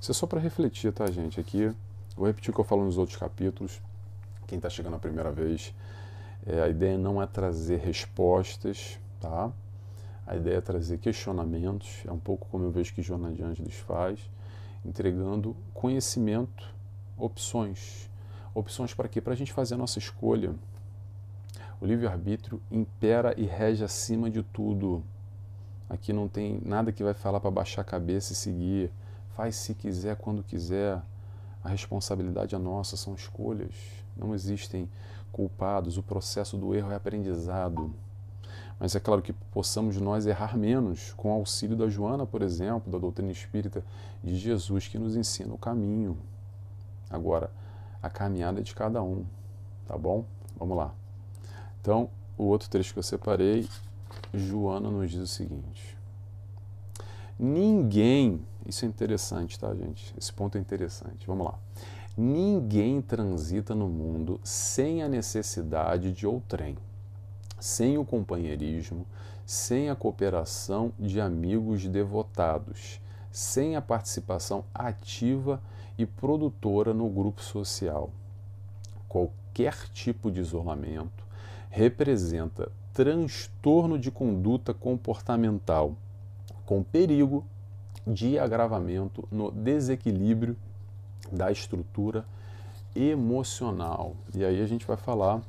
Isso 0.00 0.10
é 0.10 0.14
só 0.14 0.26
para 0.26 0.40
refletir, 0.40 0.92
tá, 0.92 1.10
gente? 1.10 1.38
Aqui, 1.40 1.72
vou 2.16 2.26
repetir 2.26 2.50
o 2.50 2.54
que 2.54 2.60
eu 2.60 2.64
falo 2.64 2.84
nos 2.84 2.98
outros 2.98 3.16
capítulos. 3.16 3.80
Quem 4.46 4.56
está 4.56 4.68
chegando 4.68 4.96
a 4.96 4.98
primeira 4.98 5.30
vez, 5.30 5.72
é, 6.46 6.60
a 6.60 6.68
ideia 6.68 6.98
não 6.98 7.22
é 7.22 7.26
trazer 7.26 7.78
respostas, 7.78 8.98
tá? 9.20 9.52
A 10.26 10.36
ideia 10.36 10.56
é 10.56 10.60
trazer 10.60 10.98
questionamentos. 10.98 12.02
É 12.06 12.12
um 12.12 12.18
pouco 12.18 12.48
como 12.50 12.64
eu 12.64 12.70
vejo 12.70 12.94
que 12.94 13.02
Joana 13.02 13.30
de 13.30 13.42
Ângeles 13.42 13.74
faz, 13.74 14.18
entregando 14.84 15.56
conhecimento, 15.72 16.66
opções. 17.16 18.10
Opções 18.54 18.92
para 18.92 19.08
quê? 19.08 19.20
Para 19.20 19.32
a 19.32 19.36
gente 19.36 19.52
fazer 19.52 19.74
a 19.74 19.78
nossa 19.78 19.98
escolha. 19.98 20.54
O 21.80 21.86
livre-arbítrio 21.86 22.60
impera 22.70 23.34
e 23.36 23.44
rege 23.44 23.84
acima 23.84 24.30
de 24.30 24.42
tudo. 24.42 25.02
Aqui 25.88 26.12
não 26.12 26.28
tem 26.28 26.60
nada 26.64 26.92
que 26.92 27.02
vai 27.02 27.14
falar 27.14 27.40
para 27.40 27.50
baixar 27.50 27.82
a 27.82 27.84
cabeça 27.84 28.32
e 28.32 28.36
seguir. 28.36 28.90
Faz 29.36 29.56
se 29.56 29.74
quiser, 29.74 30.16
quando 30.16 30.42
quiser. 30.42 31.00
A 31.62 31.68
responsabilidade 31.68 32.54
é 32.54 32.58
nossa, 32.58 32.96
são 32.96 33.14
escolhas. 33.14 33.74
Não 34.16 34.34
existem 34.34 34.88
culpados. 35.32 35.96
O 35.96 36.02
processo 36.02 36.56
do 36.56 36.74
erro 36.74 36.92
é 36.92 36.94
aprendizado. 36.94 37.92
Mas 38.78 38.94
é 38.94 39.00
claro 39.00 39.22
que 39.22 39.32
possamos 39.32 39.96
nós 39.96 40.26
errar 40.26 40.56
menos 40.56 41.12
com 41.14 41.30
o 41.30 41.34
auxílio 41.34 41.76
da 41.76 41.88
Joana, 41.88 42.26
por 42.26 42.42
exemplo, 42.42 42.90
da 42.90 42.98
doutrina 42.98 43.30
espírita 43.30 43.84
de 44.22 44.36
Jesus, 44.36 44.88
que 44.88 44.98
nos 44.98 45.16
ensina 45.16 45.54
o 45.54 45.58
caminho. 45.58 46.18
Agora, 47.08 47.50
a 48.02 48.10
caminhada 48.10 48.60
é 48.60 48.62
de 48.62 48.74
cada 48.74 49.02
um, 49.02 49.24
tá 49.86 49.96
bom? 49.96 50.24
Vamos 50.58 50.76
lá. 50.76 50.92
Então, 51.80 52.10
o 52.36 52.44
outro 52.44 52.68
trecho 52.68 52.92
que 52.92 52.98
eu 52.98 53.02
separei, 53.02 53.68
Joana 54.34 54.90
nos 54.90 55.10
diz 55.10 55.20
o 55.20 55.26
seguinte: 55.26 55.96
Ninguém, 57.38 58.40
isso 58.66 58.84
é 58.84 58.88
interessante, 58.88 59.58
tá, 59.58 59.74
gente? 59.74 60.14
Esse 60.18 60.32
ponto 60.32 60.58
é 60.58 60.60
interessante. 60.60 61.26
Vamos 61.26 61.46
lá. 61.46 61.58
Ninguém 62.16 63.00
transita 63.00 63.74
no 63.74 63.88
mundo 63.88 64.40
sem 64.44 65.02
a 65.02 65.08
necessidade 65.08 66.12
de 66.12 66.26
outrem 66.26 66.76
sem 67.62 67.96
o 67.96 68.04
companheirismo, 68.04 69.06
sem 69.46 69.88
a 69.88 69.94
cooperação 69.94 70.92
de 70.98 71.20
amigos 71.20 71.86
devotados, 71.86 73.00
sem 73.30 73.76
a 73.76 73.80
participação 73.80 74.64
ativa 74.74 75.62
e 75.96 76.04
produtora 76.04 76.92
no 76.92 77.08
grupo 77.08 77.40
social. 77.40 78.10
Qualquer 79.08 79.76
tipo 79.92 80.28
de 80.28 80.40
isolamento 80.40 81.24
representa 81.70 82.72
transtorno 82.92 83.96
de 83.96 84.10
conduta 84.10 84.74
comportamental, 84.74 85.94
com 86.66 86.82
perigo 86.82 87.44
de 88.04 88.40
agravamento 88.40 89.26
no 89.30 89.52
desequilíbrio 89.52 90.56
da 91.32 91.50
estrutura 91.50 92.24
emocional. 92.94 94.14
E 94.34 94.44
aí 94.44 94.60
a 94.60 94.66
gente 94.66 94.86
vai 94.86 94.96
falar 94.96 95.42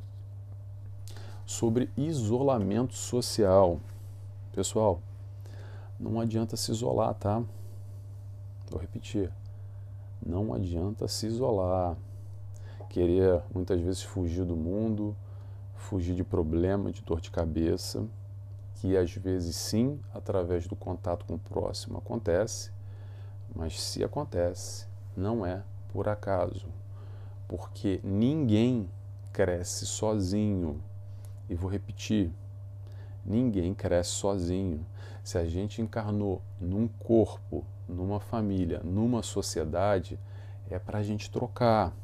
sobre 1.45 1.89
isolamento 1.97 2.95
social. 2.95 3.79
Pessoal, 4.53 5.01
não 5.99 6.19
adianta 6.19 6.55
se 6.55 6.71
isolar, 6.71 7.13
tá? 7.15 7.43
Vou 8.69 8.79
repetir. 8.79 9.29
Não 10.25 10.53
adianta 10.53 11.07
se 11.07 11.27
isolar. 11.27 11.97
Querer 12.89 13.41
muitas 13.53 13.81
vezes 13.81 14.03
fugir 14.03 14.45
do 14.45 14.55
mundo, 14.55 15.15
fugir 15.75 16.15
de 16.15 16.23
problema, 16.23 16.91
de 16.91 17.01
dor 17.01 17.19
de 17.19 17.29
cabeça, 17.29 18.05
que 18.75 18.95
às 18.95 19.11
vezes 19.13 19.55
sim, 19.55 19.99
através 20.13 20.67
do 20.67 20.75
contato 20.75 21.25
com 21.25 21.35
o 21.35 21.39
próximo 21.39 21.97
acontece, 21.97 22.71
mas 23.55 23.81
se 23.81 24.03
acontece, 24.03 24.87
não 25.15 25.45
é 25.45 25.63
por 25.93 26.09
acaso, 26.09 26.65
porque 27.47 28.01
ninguém 28.03 28.89
cresce 29.31 29.85
sozinho. 29.85 30.81
E 31.47 31.53
vou 31.53 31.69
repetir: 31.69 32.33
ninguém 33.23 33.75
cresce 33.75 34.09
sozinho. 34.09 34.83
Se 35.23 35.37
a 35.37 35.45
gente 35.45 35.81
encarnou 35.81 36.41
num 36.59 36.87
corpo, 36.87 37.63
numa 37.87 38.19
família, 38.19 38.81
numa 38.83 39.21
sociedade, 39.21 40.19
é 40.69 40.79
para 40.79 40.97
a 40.97 41.03
gente 41.03 41.29
trocar. 41.29 41.95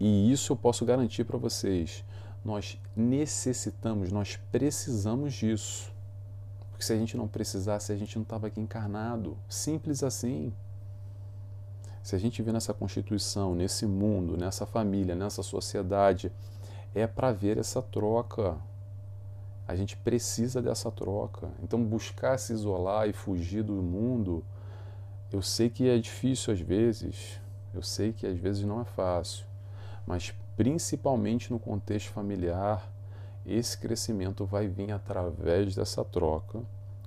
E 0.00 0.32
isso 0.32 0.52
eu 0.52 0.56
posso 0.56 0.84
garantir 0.84 1.24
para 1.24 1.36
vocês. 1.36 2.04
Nós 2.44 2.80
necessitamos, 2.96 4.10
nós 4.10 4.36
precisamos 4.50 5.34
disso. 5.34 5.92
Porque 6.70 6.84
se 6.84 6.92
a 6.92 6.96
gente 6.96 7.16
não 7.16 7.28
precisasse, 7.28 7.92
a 7.92 7.96
gente 7.96 8.16
não 8.16 8.22
estava 8.22 8.46
aqui 8.46 8.60
encarnado. 8.60 9.36
Simples 9.48 10.02
assim. 10.02 10.52
Se 12.06 12.14
a 12.14 12.20
gente 12.20 12.40
vê 12.40 12.52
nessa 12.52 12.72
Constituição, 12.72 13.52
nesse 13.56 13.84
mundo, 13.84 14.36
nessa 14.36 14.64
família, 14.64 15.16
nessa 15.16 15.42
sociedade, 15.42 16.30
é 16.94 17.04
para 17.04 17.32
ver 17.32 17.58
essa 17.58 17.82
troca. 17.82 18.56
A 19.66 19.74
gente 19.74 19.96
precisa 19.96 20.62
dessa 20.62 20.88
troca. 20.88 21.50
Então, 21.60 21.82
buscar 21.82 22.38
se 22.38 22.52
isolar 22.52 23.08
e 23.08 23.12
fugir 23.12 23.64
do 23.64 23.72
mundo, 23.72 24.44
eu 25.32 25.42
sei 25.42 25.68
que 25.68 25.88
é 25.88 25.98
difícil 25.98 26.52
às 26.54 26.60
vezes, 26.60 27.40
eu 27.74 27.82
sei 27.82 28.12
que 28.12 28.24
às 28.24 28.38
vezes 28.38 28.62
não 28.62 28.80
é 28.80 28.84
fácil, 28.84 29.44
mas 30.06 30.32
principalmente 30.56 31.50
no 31.50 31.58
contexto 31.58 32.12
familiar, 32.12 32.88
esse 33.44 33.76
crescimento 33.76 34.46
vai 34.46 34.68
vir 34.68 34.92
através 34.92 35.74
dessa 35.74 36.04
troca 36.04 36.62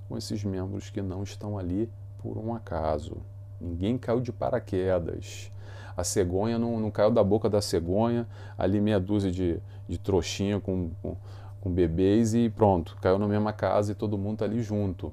com 0.06 0.18
esses 0.18 0.44
membros 0.44 0.90
que 0.90 1.00
não 1.00 1.22
estão 1.22 1.58
ali 1.58 1.90
por 2.18 2.36
um 2.36 2.54
acaso. 2.54 3.16
Ninguém 3.60 3.98
caiu 3.98 4.20
de 4.20 4.32
paraquedas. 4.32 5.50
A 5.96 6.02
cegonha 6.02 6.58
não, 6.58 6.80
não 6.80 6.90
caiu 6.90 7.10
da 7.10 7.22
boca 7.22 7.50
da 7.50 7.60
cegonha, 7.60 8.26
ali 8.56 8.80
meia 8.80 8.98
dúzia 8.98 9.30
de, 9.30 9.60
de 9.86 9.98
trouxinha 9.98 10.58
com, 10.58 10.90
com, 11.02 11.16
com 11.60 11.70
bebês 11.70 12.32
e 12.32 12.48
pronto, 12.48 12.96
caiu 13.02 13.18
na 13.18 13.28
mesma 13.28 13.52
casa 13.52 13.92
e 13.92 13.94
todo 13.94 14.16
mundo 14.16 14.34
está 14.34 14.44
ali 14.46 14.62
junto. 14.62 15.12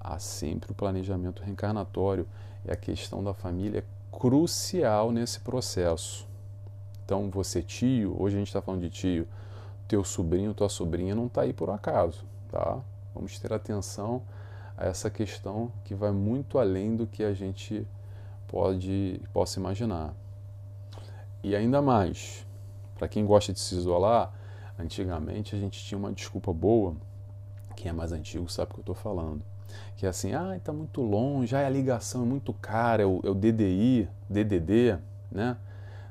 Há 0.00 0.18
sempre 0.18 0.72
o 0.72 0.74
planejamento 0.74 1.42
reencarnatório 1.42 2.26
e 2.64 2.70
a 2.70 2.76
questão 2.76 3.22
da 3.22 3.32
família 3.32 3.80
é 3.80 4.16
crucial 4.16 5.12
nesse 5.12 5.40
processo. 5.40 6.26
Então, 7.04 7.30
você 7.30 7.62
tio, 7.62 8.16
hoje 8.20 8.36
a 8.36 8.38
gente 8.38 8.48
está 8.48 8.60
falando 8.60 8.80
de 8.80 8.90
tio, 8.90 9.26
teu 9.86 10.02
sobrinho, 10.04 10.52
tua 10.52 10.68
sobrinha 10.68 11.14
não 11.14 11.26
está 11.26 11.42
aí 11.42 11.52
por 11.52 11.70
acaso, 11.70 12.24
tá? 12.50 12.78
Vamos 13.14 13.38
ter 13.38 13.52
atenção 13.52 14.22
a 14.78 14.86
essa 14.86 15.10
questão 15.10 15.72
que 15.84 15.94
vai 15.94 16.12
muito 16.12 16.58
além 16.58 16.94
do 16.94 17.06
que 17.06 17.24
a 17.24 17.34
gente 17.34 17.84
pode 18.46 19.20
possa 19.32 19.58
imaginar. 19.58 20.14
E 21.42 21.54
ainda 21.54 21.82
mais, 21.82 22.46
para 22.96 23.08
quem 23.08 23.26
gosta 23.26 23.52
de 23.52 23.58
se 23.58 23.74
isolar, 23.74 24.32
antigamente 24.78 25.54
a 25.54 25.58
gente 25.58 25.82
tinha 25.84 25.98
uma 25.98 26.12
desculpa 26.12 26.52
boa. 26.52 26.96
Quem 27.76 27.90
é 27.90 27.92
mais 27.92 28.12
antigo 28.12 28.48
sabe 28.48 28.70
o 28.70 28.74
que 28.74 28.80
eu 28.80 28.82
estou 28.82 28.94
falando. 28.94 29.42
Que 29.96 30.06
é 30.06 30.08
assim, 30.08 30.32
ah, 30.32 30.56
está 30.56 30.72
muito 30.72 31.02
longe, 31.02 31.54
ah, 31.54 31.66
a 31.66 31.68
ligação 31.68 32.22
é 32.22 32.26
muito 32.26 32.52
cara, 32.52 33.02
é 33.02 33.06
o, 33.06 33.20
é 33.24 33.28
o 33.28 33.34
DDI, 33.34 34.08
DDD, 34.30 34.98
né? 35.30 35.56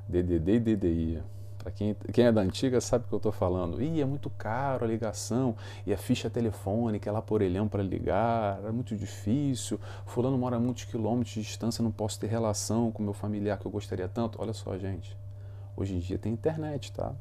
DDD 0.08 0.56
e 0.56 0.60
DDI. 0.60 1.24
Quem, 1.72 1.96
quem 2.14 2.26
é 2.26 2.32
da 2.32 2.42
antiga 2.42 2.80
sabe 2.82 3.06
o 3.06 3.08
que 3.08 3.14
eu 3.14 3.18
estou 3.18 3.32
falando. 3.32 3.82
Ih, 3.82 4.02
é 4.02 4.06
muito 4.06 4.30
caro 4.30 4.86
a 4.86 4.88
ligação, 4.88 5.56
e 5.86 5.94
a 5.94 5.98
ficha 5.98 6.30
telefônica 6.30 7.10
é 7.10 7.12
lá 7.12 7.22
por 7.22 7.36
orelhão 7.36 7.68
para 7.68 7.84
ligar, 7.84 8.60
é 8.66 8.72
muito 8.72 8.96
difícil. 8.96 9.80
Fulano 10.06 10.38
mora 10.38 10.56
a 10.56 10.60
muitos 10.60 10.86
quilômetros 10.86 11.34
de 11.34 11.42
distância, 11.42 11.84
não 11.84 11.92
posso 11.92 12.20
ter 12.20 12.28
relação 12.28 12.92
com 12.92 13.04
meu 13.04 13.14
familiar 13.14 13.58
que 13.58 13.66
eu 13.66 13.72
gostaria 13.72 14.08
tanto. 14.08 14.42
Olha 14.42 14.54
só, 14.54 14.78
gente. 14.78 15.18
Hoje 15.76 15.96
em 15.96 16.00
dia 16.00 16.18
tem 16.18 16.34
internet, 16.34 16.92
tá? 16.92 17.14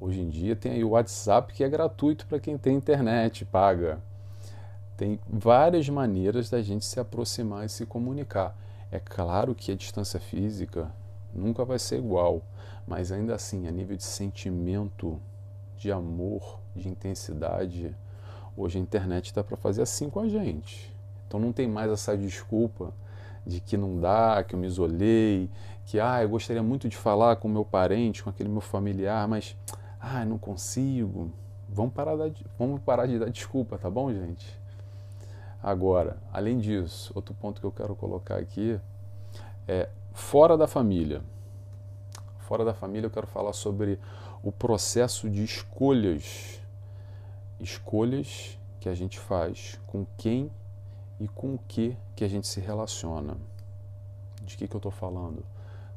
Hoje 0.00 0.20
em 0.20 0.30
dia 0.30 0.56
tem 0.56 0.72
aí 0.72 0.82
o 0.82 0.90
WhatsApp 0.90 1.52
que 1.52 1.62
é 1.62 1.68
gratuito 1.68 2.26
para 2.26 2.40
quem 2.40 2.56
tem 2.56 2.76
internet, 2.76 3.44
paga. 3.44 4.00
Tem 4.96 5.20
várias 5.28 5.88
maneiras 5.88 6.48
da 6.48 6.62
gente 6.62 6.84
se 6.84 6.98
aproximar 6.98 7.66
e 7.66 7.68
se 7.68 7.84
comunicar. 7.84 8.56
É 8.90 8.98
claro 8.98 9.54
que 9.54 9.70
a 9.70 9.76
distância 9.76 10.18
física 10.18 10.90
nunca 11.34 11.64
vai 11.64 11.78
ser 11.78 11.98
igual, 11.98 12.42
mas 12.86 13.12
ainda 13.12 13.34
assim, 13.34 13.66
a 13.66 13.70
nível 13.70 13.96
de 13.96 14.04
sentimento, 14.04 15.20
de 15.76 15.90
amor, 15.90 16.60
de 16.74 16.88
intensidade, 16.88 17.96
hoje 18.56 18.78
a 18.78 18.80
internet 18.80 19.32
dá 19.32 19.42
para 19.42 19.56
fazer 19.56 19.82
assim 19.82 20.10
com 20.10 20.20
a 20.20 20.28
gente. 20.28 20.94
Então 21.26 21.38
não 21.38 21.52
tem 21.52 21.68
mais 21.68 21.90
essa 21.90 22.16
desculpa 22.16 22.92
de 23.46 23.60
que 23.60 23.76
não 23.76 23.98
dá, 23.98 24.44
que 24.44 24.54
eu 24.54 24.58
me 24.58 24.66
isolei, 24.66 25.48
que 25.86 25.98
ah, 25.98 26.22
eu 26.22 26.28
gostaria 26.28 26.62
muito 26.62 26.88
de 26.88 26.96
falar 26.96 27.36
com 27.36 27.48
meu 27.48 27.64
parente, 27.64 28.22
com 28.22 28.30
aquele 28.30 28.48
meu 28.48 28.60
familiar, 28.60 29.26
mas 29.26 29.56
ah, 30.00 30.24
não 30.24 30.38
consigo. 30.38 31.32
Vamos 31.68 31.92
parar, 31.92 32.16
de, 32.28 32.44
vamos 32.58 32.80
parar 32.82 33.06
de 33.06 33.18
dar 33.18 33.30
desculpa, 33.30 33.78
tá 33.78 33.88
bom, 33.88 34.12
gente? 34.12 34.58
Agora, 35.62 36.16
além 36.32 36.58
disso, 36.58 37.12
outro 37.14 37.34
ponto 37.34 37.60
que 37.60 37.66
eu 37.66 37.72
quero 37.72 37.94
colocar 37.94 38.36
aqui 38.36 38.80
é 39.68 39.88
fora 40.20 40.56
da 40.56 40.66
família. 40.66 41.22
Fora 42.40 42.64
da 42.64 42.74
família, 42.74 43.06
eu 43.06 43.10
quero 43.10 43.26
falar 43.26 43.52
sobre 43.52 43.98
o 44.42 44.52
processo 44.52 45.28
de 45.28 45.42
escolhas. 45.42 46.60
Escolhas 47.58 48.58
que 48.78 48.88
a 48.88 48.94
gente 48.94 49.18
faz 49.18 49.80
com 49.86 50.06
quem 50.16 50.50
e 51.18 51.26
com 51.26 51.54
o 51.54 51.58
que 51.66 51.96
que 52.14 52.24
a 52.24 52.28
gente 52.28 52.46
se 52.46 52.60
relaciona. 52.60 53.36
De 54.42 54.56
que, 54.56 54.68
que 54.68 54.74
eu 54.74 54.78
estou 54.78 54.92
falando? 54.92 55.44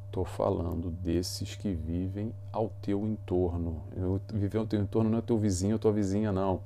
Estou 0.08 0.26
falando 0.26 0.92
desses 0.92 1.56
que 1.56 1.74
vivem 1.74 2.34
ao 2.52 2.70
teu 2.82 3.06
entorno. 3.06 3.84
Eu, 3.96 4.22
viver 4.34 4.58
ao 4.58 4.68
teu 4.68 4.82
entorno 4.82 5.10
não 5.10 5.20
é 5.20 5.22
teu 5.22 5.38
vizinho 5.38 5.74
ou 5.74 5.80
tua 5.80 5.92
vizinha, 5.92 6.32
não. 6.32 6.60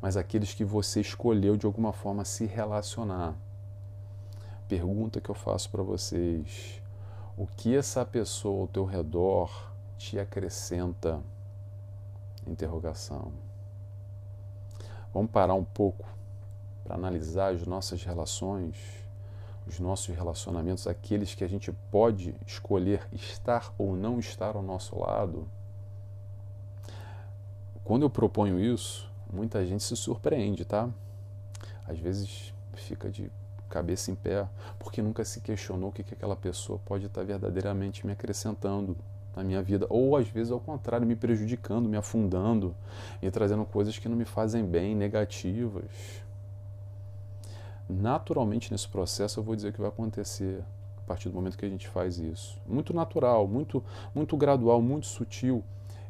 Mas 0.00 0.16
aqueles 0.16 0.54
que 0.54 0.64
você 0.64 1.00
escolheu 1.00 1.56
de 1.56 1.66
alguma 1.66 1.92
forma 1.92 2.24
se 2.24 2.46
relacionar. 2.46 3.34
Pergunta 4.68 5.20
que 5.20 5.30
eu 5.30 5.34
faço 5.34 5.70
para 5.70 5.82
vocês: 5.82 6.79
o 7.40 7.46
que 7.46 7.74
essa 7.74 8.04
pessoa 8.04 8.60
ao 8.60 8.68
teu 8.68 8.84
redor 8.84 9.72
te 9.96 10.18
acrescenta? 10.18 11.22
Interrogação. 12.46 13.32
Vamos 15.10 15.30
parar 15.30 15.54
um 15.54 15.64
pouco 15.64 16.06
para 16.84 16.96
analisar 16.96 17.54
as 17.54 17.66
nossas 17.66 18.04
relações 18.04 18.76
os 19.66 19.78
nossos 19.78 20.14
relacionamentos, 20.14 20.86
aqueles 20.86 21.34
que 21.34 21.44
a 21.44 21.48
gente 21.48 21.72
pode 21.90 22.34
escolher 22.44 23.06
estar 23.12 23.72
ou 23.78 23.94
não 23.94 24.18
estar 24.18 24.56
ao 24.56 24.62
nosso 24.62 24.98
lado. 24.98 25.48
Quando 27.84 28.02
eu 28.02 28.10
proponho 28.10 28.58
isso, 28.58 29.08
muita 29.32 29.64
gente 29.64 29.84
se 29.84 29.96
surpreende, 29.96 30.64
tá? 30.64 30.90
Às 31.86 31.98
vezes 32.00 32.52
fica 32.74 33.08
de 33.08 33.30
cabeça 33.70 34.10
em 34.10 34.14
pé, 34.14 34.46
porque 34.78 35.00
nunca 35.00 35.24
se 35.24 35.40
questionou 35.40 35.88
o 35.88 35.92
que, 35.92 36.02
que 36.02 36.14
aquela 36.14 36.36
pessoa 36.36 36.78
pode 36.84 37.06
estar 37.06 37.24
verdadeiramente 37.24 38.04
me 38.06 38.12
acrescentando 38.12 38.96
na 39.34 39.44
minha 39.44 39.62
vida, 39.62 39.86
ou 39.88 40.16
às 40.16 40.28
vezes 40.28 40.52
ao 40.52 40.60
contrário, 40.60 41.06
me 41.06 41.16
prejudicando, 41.16 41.88
me 41.88 41.96
afundando 41.96 42.74
e 43.22 43.30
trazendo 43.30 43.64
coisas 43.64 43.96
que 43.96 44.08
não 44.08 44.16
me 44.16 44.24
fazem 44.24 44.64
bem, 44.64 44.94
negativas 44.94 46.20
naturalmente 47.90 48.70
nesse 48.70 48.88
processo 48.88 49.40
eu 49.40 49.44
vou 49.44 49.56
dizer 49.56 49.72
que 49.72 49.80
vai 49.80 49.88
acontecer 49.88 50.62
a 50.98 51.00
partir 51.02 51.28
do 51.28 51.34
momento 51.34 51.58
que 51.58 51.64
a 51.64 51.68
gente 51.68 51.88
faz 51.88 52.18
isso. 52.18 52.56
Muito 52.66 52.94
natural, 52.94 53.48
muito, 53.48 53.82
muito 54.14 54.36
gradual, 54.36 54.80
muito 54.80 55.06
sutil 55.06 55.64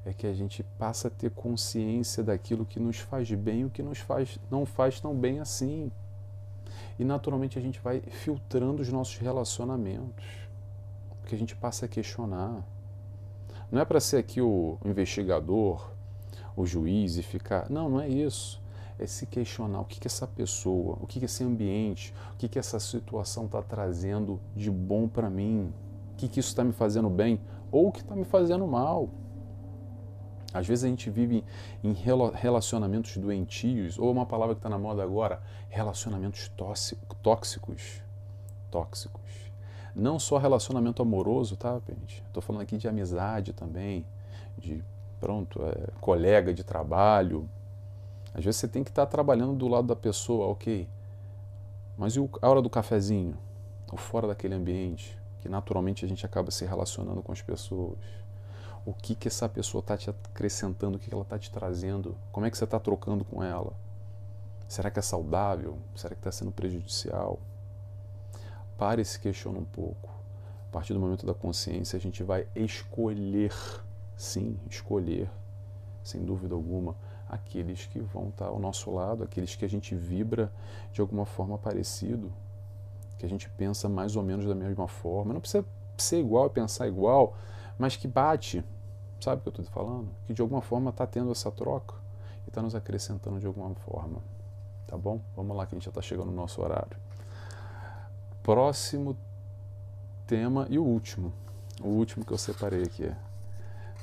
é 0.05 0.13
que 0.13 0.27
a 0.27 0.33
gente 0.33 0.63
passa 0.79 1.09
a 1.09 1.11
ter 1.11 1.31
consciência 1.31 2.23
daquilo 2.23 2.65
que 2.65 2.81
nos 2.81 2.99
faz 2.99 3.31
bem 3.33 3.61
e 3.61 3.65
o 3.65 3.71
que 3.71 3.83
nos 3.83 3.99
faz, 3.99 4.39
não 4.51 4.65
faz 4.65 5.01
tão 5.01 5.15
bem 5.15 5.41
assim. 5.41 5.91
E 7.01 7.05
naturalmente 7.05 7.59
a 7.59 7.63
gente 7.63 7.81
vai 7.81 8.01
filtrando 8.01 8.83
os 8.83 8.93
nossos 8.93 9.17
relacionamentos, 9.17 10.23
porque 11.21 11.35
a 11.35 11.39
gente 11.39 11.57
passa 11.57 11.87
a 11.87 11.89
questionar. 11.89 12.63
Não 13.73 13.81
é 13.81 13.85
para 13.87 14.01
ser 14.01 14.19
aqui 14.19 14.43
o 14.43 14.77
investigador, 14.85 15.91
o 16.55 16.67
juiz 16.67 17.17
e 17.17 17.23
ficar. 17.23 17.71
Não, 17.71 17.89
não 17.89 18.01
é 18.01 18.09
isso 18.09 18.61
é 18.99 19.07
se 19.07 19.25
questionar 19.25 19.81
o 19.81 19.85
que, 19.87 19.99
que 19.99 20.07
essa 20.07 20.27
pessoa, 20.27 20.99
o 21.01 21.07
que, 21.07 21.19
que 21.19 21.25
esse 21.25 21.43
ambiente, 21.43 22.13
o 22.35 22.37
que, 22.37 22.47
que 22.47 22.59
essa 22.59 22.79
situação 22.79 23.47
está 23.47 23.63
trazendo 23.63 24.39
de 24.55 24.71
bom 24.71 25.09
para 25.09 25.31
mim, 25.31 25.73
o 26.13 26.17
que, 26.19 26.29
que 26.29 26.39
isso 26.39 26.51
está 26.51 26.63
me 26.63 26.73
fazendo 26.73 27.09
bem 27.09 27.41
ou 27.73 27.89
o 27.89 27.93
que 27.93 28.01
está 28.01 28.15
me 28.15 28.25
fazendo 28.25 28.67
mal. 28.67 29.09
Às 30.53 30.67
vezes 30.67 30.85
a 30.85 30.89
gente 30.89 31.09
vive 31.11 31.45
em 31.83 31.93
relacionamentos 31.93 33.17
doentios, 33.17 33.99
ou 33.99 34.11
uma 34.11 34.27
palavra 34.27 34.55
que 34.55 34.59
está 34.59 34.69
na 34.69 34.79
moda 34.79 35.03
agora, 35.03 35.41
relacionamentos 35.69 36.51
tóxicos. 36.57 38.03
Tóxicos. 38.71 39.21
Não 39.95 40.19
só 40.19 40.39
relacionamento 40.39 41.03
amoroso, 41.03 41.57
tá, 41.57 41.81
gente? 41.89 42.23
Estou 42.27 42.43
falando 42.43 42.63
aqui 42.63 42.77
de 42.77 42.89
amizade 42.89 43.53
também, 43.53 44.07
de, 44.59 44.83
pronto, 45.21 45.61
é, 45.65 45.89
colega 46.01 46.53
de 46.55 46.65
trabalho, 46.65 47.49
às 48.35 48.45
vezes 48.45 48.61
você 48.61 48.69
tem 48.69 48.85
que 48.85 48.91
estar 48.91 49.07
trabalhando 49.07 49.55
do 49.55 49.67
lado 49.67 49.89
da 49.89 49.97
pessoa, 49.97 50.47
ok. 50.47 50.89
Mas 51.99 52.17
e 52.17 52.31
a 52.41 52.49
hora 52.49 52.63
do 52.63 52.71
cafezinho? 52.71 53.37
Ou 53.91 53.99
fora 53.99 54.29
daquele 54.29 54.55
ambiente? 54.55 55.19
Que 55.41 55.49
naturalmente 55.49 56.05
a 56.05 56.09
gente 56.09 56.25
acaba 56.25 56.51
se 56.51 56.65
relacionando 56.65 57.23
com 57.23 57.33
as 57.33 57.43
pessoas. 57.43 57.99
O 58.85 58.95
que, 58.95 59.15
que 59.15 59.29
essa 59.29 59.49
pessoa 59.49 59.81
está 59.81 59.97
te 59.97 60.11
acrescentando? 60.11 60.97
O 60.97 61.01
que, 61.01 61.09
que 61.09 61.15
ela 61.15 61.23
está 61.23 61.39
te 61.39 61.51
trazendo? 61.51 62.17
Como 62.33 62.47
é 62.47 62.51
que 62.51 62.57
você 62.57 62.65
está 62.65 62.81
trocando 62.81 63.25
com 63.25 63.43
ela? 63.43 63.73
Será 64.67 64.91
que 64.91 64.99
é 64.99 65.03
saudável? 65.03 65.79
Será 65.95 66.15
que 66.15 66.21
está 66.21 66.33
sendo 66.33 66.53
prejudicial? 66.53 67.39
Pare 68.79 69.03
e 69.03 69.05
se 69.05 69.19
questiona 69.19 69.59
um 69.59 69.65
pouco. 69.65 70.09
A 70.69 70.73
partir 70.73 70.95
do 70.95 71.01
momento 71.01 71.27
da 71.27 71.35
consciência, 71.35 71.97
a 71.97 72.01
gente 72.01 72.23
vai 72.23 72.47
escolher, 72.55 73.53
sim, 74.17 74.57
escolher, 74.71 75.29
sem 76.03 76.25
dúvida 76.25 76.55
alguma, 76.55 76.95
aqueles 77.29 77.87
que 77.87 78.01
vão 78.01 78.29
estar 78.29 78.47
ao 78.47 78.59
nosso 78.59 78.91
lado, 78.91 79.25
aqueles 79.25 79.55
que 79.55 79.65
a 79.65 79.69
gente 79.69 79.95
vibra 79.95 80.51
de 80.93 81.01
alguma 81.01 81.27
forma 81.27 81.59
parecido, 81.59 82.33
que 83.19 83.27
a 83.27 83.29
gente 83.29 83.51
pensa 83.51 83.89
mais 83.89 84.17
ou 84.17 84.23
menos 84.23 84.47
da 84.47 84.55
mesma 84.55 84.89
forma. 84.89 85.35
Não 85.35 85.41
precisa 85.41 85.65
ser 85.99 86.21
igual 86.21 86.47
e 86.47 86.51
pensar 86.51 86.89
igual, 86.89 87.37
mas 87.81 87.97
que 87.97 88.07
bate, 88.07 88.63
sabe 89.19 89.41
o 89.41 89.43
que 89.43 89.49
eu 89.59 89.63
estou 89.63 89.85
falando? 89.85 90.11
Que 90.27 90.35
de 90.35 90.43
alguma 90.43 90.61
forma 90.61 90.91
está 90.91 91.07
tendo 91.07 91.33
essa 91.33 91.51
troca 91.51 91.95
e 92.45 92.51
está 92.51 92.61
nos 92.61 92.75
acrescentando 92.75 93.41
de 93.41 93.47
alguma 93.47 93.75
forma. 93.75 94.19
Tá 94.87 94.99
bom? 94.99 95.19
Vamos 95.35 95.57
lá 95.57 95.65
que 95.65 95.75
a 95.75 95.79
gente 95.79 95.87
já 95.87 95.91
está 95.91 96.03
chegando 96.03 96.27
no 96.27 96.37
nosso 96.37 96.61
horário. 96.61 96.95
Próximo 98.43 99.17
tema 100.27 100.67
e 100.69 100.79
o 100.79 100.85
último. 100.85 101.33
O 101.83 101.89
último 101.89 102.23
que 102.23 102.35
eu 102.35 102.39
separei 102.39 102.83
aqui 102.83 103.11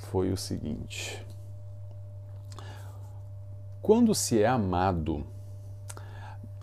foi 0.10 0.32
o 0.32 0.38
seguinte. 0.38 1.24
Quando 3.80 4.16
se 4.16 4.42
é 4.42 4.48
amado, 4.48 5.24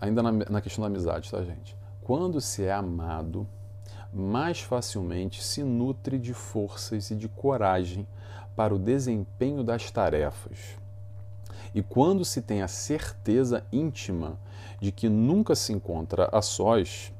ainda 0.01 0.21
na, 0.21 0.31
na 0.33 0.61
questão 0.61 0.81
da 0.81 0.87
amizade, 0.87 1.31
tá, 1.31 1.41
gente? 1.45 1.77
Quando 2.01 2.41
se 2.41 2.65
é 2.65 2.73
amado, 2.73 3.47
mais 4.15 4.61
facilmente 4.61 5.43
se 5.43 5.61
nutre 5.61 6.17
de 6.17 6.33
forças 6.33 7.11
e 7.11 7.15
de 7.15 7.27
coragem 7.27 8.07
para 8.55 8.73
o 8.73 8.79
desempenho 8.79 9.61
das 9.61 9.91
tarefas. 9.91 10.77
E 11.73 11.83
quando 11.83 12.23
se 12.23 12.41
tem 12.41 12.61
a 12.61 12.67
certeza 12.69 13.65
íntima 13.71 14.39
de 14.79 14.93
que 14.93 15.09
nunca 15.09 15.53
se 15.55 15.73
encontra 15.73 16.29
a 16.31 16.41
sós, 16.41 17.11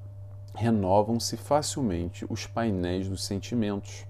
renovam-se 0.54 1.36
facilmente 1.36 2.26
os 2.30 2.48
painéis 2.48 3.10
dos 3.10 3.26
sentimentos 3.26 4.06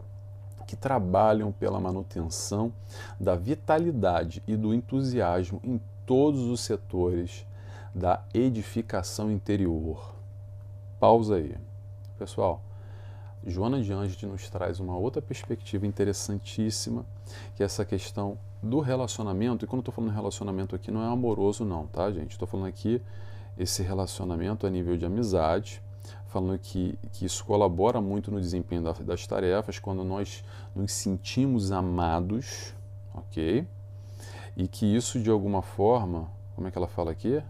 que 0.68 0.76
trabalham 0.76 1.52
pela 1.52 1.80
manutenção 1.80 2.72
da 3.20 3.36
vitalidade 3.36 4.44
e 4.48 4.56
do 4.56 4.74
entusiasmo 4.74 5.60
em 5.64 5.82
todos 6.06 6.42
os 6.42 6.62
setores 6.62 7.48
da 7.94 8.24
edificação 8.34 9.32
interior. 9.32 10.14
Pausa 11.00 11.38
aí. 11.38 11.56
Pessoal, 12.18 12.62
Joana 13.46 13.82
de 13.82 13.94
Anjos 13.94 14.22
nos 14.24 14.50
traz 14.50 14.80
uma 14.80 14.98
outra 14.98 15.22
perspectiva 15.22 15.86
interessantíssima, 15.86 17.06
que 17.56 17.62
é 17.62 17.66
essa 17.66 17.86
questão 17.86 18.38
do 18.62 18.80
relacionamento. 18.80 19.64
E 19.64 19.68
quando 19.68 19.82
estou 19.82 19.94
falando 19.94 20.12
relacionamento 20.12 20.76
aqui, 20.76 20.90
não 20.90 21.04
é 21.04 21.08
amoroso, 21.08 21.64
não, 21.64 21.86
tá, 21.86 22.12
gente? 22.12 22.32
Estou 22.32 22.48
falando 22.48 22.68
aqui 22.68 23.02
esse 23.56 23.84
relacionamento 23.84 24.66
a 24.66 24.70
nível 24.70 24.98
de 24.98 25.06
amizade, 25.06 25.82
falando 26.28 26.58
que, 26.58 26.98
que 27.14 27.26
isso 27.26 27.46
colabora 27.46 28.02
muito 28.02 28.32
no 28.32 28.42
desempenho 28.42 28.82
das, 28.82 29.28
tarefas, 29.28 29.78
quando 29.78 30.04
nós 30.04 30.44
nos 30.76 30.92
sentimos 30.92 31.72
amados, 31.72 32.74
ok? 33.14 33.66
E 34.58 34.68
que 34.68 34.86
isso 34.86 35.20
de 35.20 35.30
alguma 35.30 35.62
forma, 35.62 36.30
como 36.56 36.68
é 36.68 36.72
que 36.72 36.78
ela 36.78 36.88
fala 36.88 37.12
aqui? 37.12 37.36
É 37.38 37.46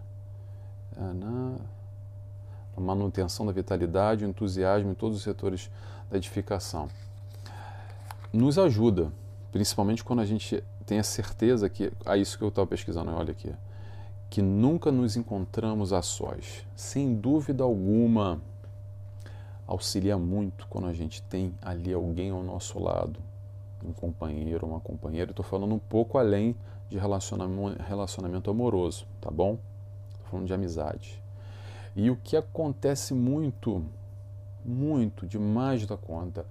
na 2.76 2.82
manutenção 2.82 3.46
da 3.46 3.52
vitalidade, 3.52 4.24
o 4.24 4.28
entusiasmo 4.28 4.90
em 4.90 4.94
todos 4.94 5.16
os 5.16 5.22
setores 5.22 5.70
da 6.10 6.16
edificação. 6.16 6.88
Nos 8.32 8.58
ajuda, 8.58 9.10
principalmente 9.50 10.04
quando 10.04 10.20
a 10.20 10.26
gente 10.26 10.62
tem 10.84 10.98
a 10.98 11.02
certeza 11.02 11.68
que. 11.68 11.92
Ah, 12.04 12.16
isso 12.16 12.36
que 12.36 12.44
eu 12.44 12.48
estava 12.48 12.66
pesquisando, 12.66 13.10
olha 13.12 13.32
aqui. 13.32 13.52
Que 14.28 14.42
nunca 14.42 14.92
nos 14.92 15.16
encontramos 15.16 15.92
a 15.92 16.02
sós. 16.02 16.66
Sem 16.74 17.14
dúvida 17.14 17.64
alguma, 17.64 18.40
auxilia 19.66 20.18
muito 20.18 20.66
quando 20.68 20.86
a 20.86 20.92
gente 20.92 21.22
tem 21.22 21.54
ali 21.62 21.92
alguém 21.92 22.30
ao 22.30 22.42
nosso 22.42 22.78
lado, 22.78 23.18
um 23.84 23.92
companheiro, 23.92 24.66
uma 24.66 24.80
companheira. 24.80 25.30
Estou 25.30 25.44
falando 25.44 25.74
um 25.74 25.78
pouco 25.78 26.18
além 26.18 26.54
de 26.88 26.98
relacionamento, 26.98 27.82
relacionamento 27.82 28.50
amoroso, 28.50 29.06
tá 29.20 29.30
bom? 29.30 29.58
Estou 30.12 30.30
falando 30.30 30.46
de 30.46 30.54
amizade. 30.54 31.25
E 31.96 32.10
o 32.10 32.16
que 32.16 32.36
acontece 32.36 33.14
muito, 33.14 33.82
muito, 34.62 35.26
demais 35.26 35.86
da 35.86 35.96
conta, 35.96 36.44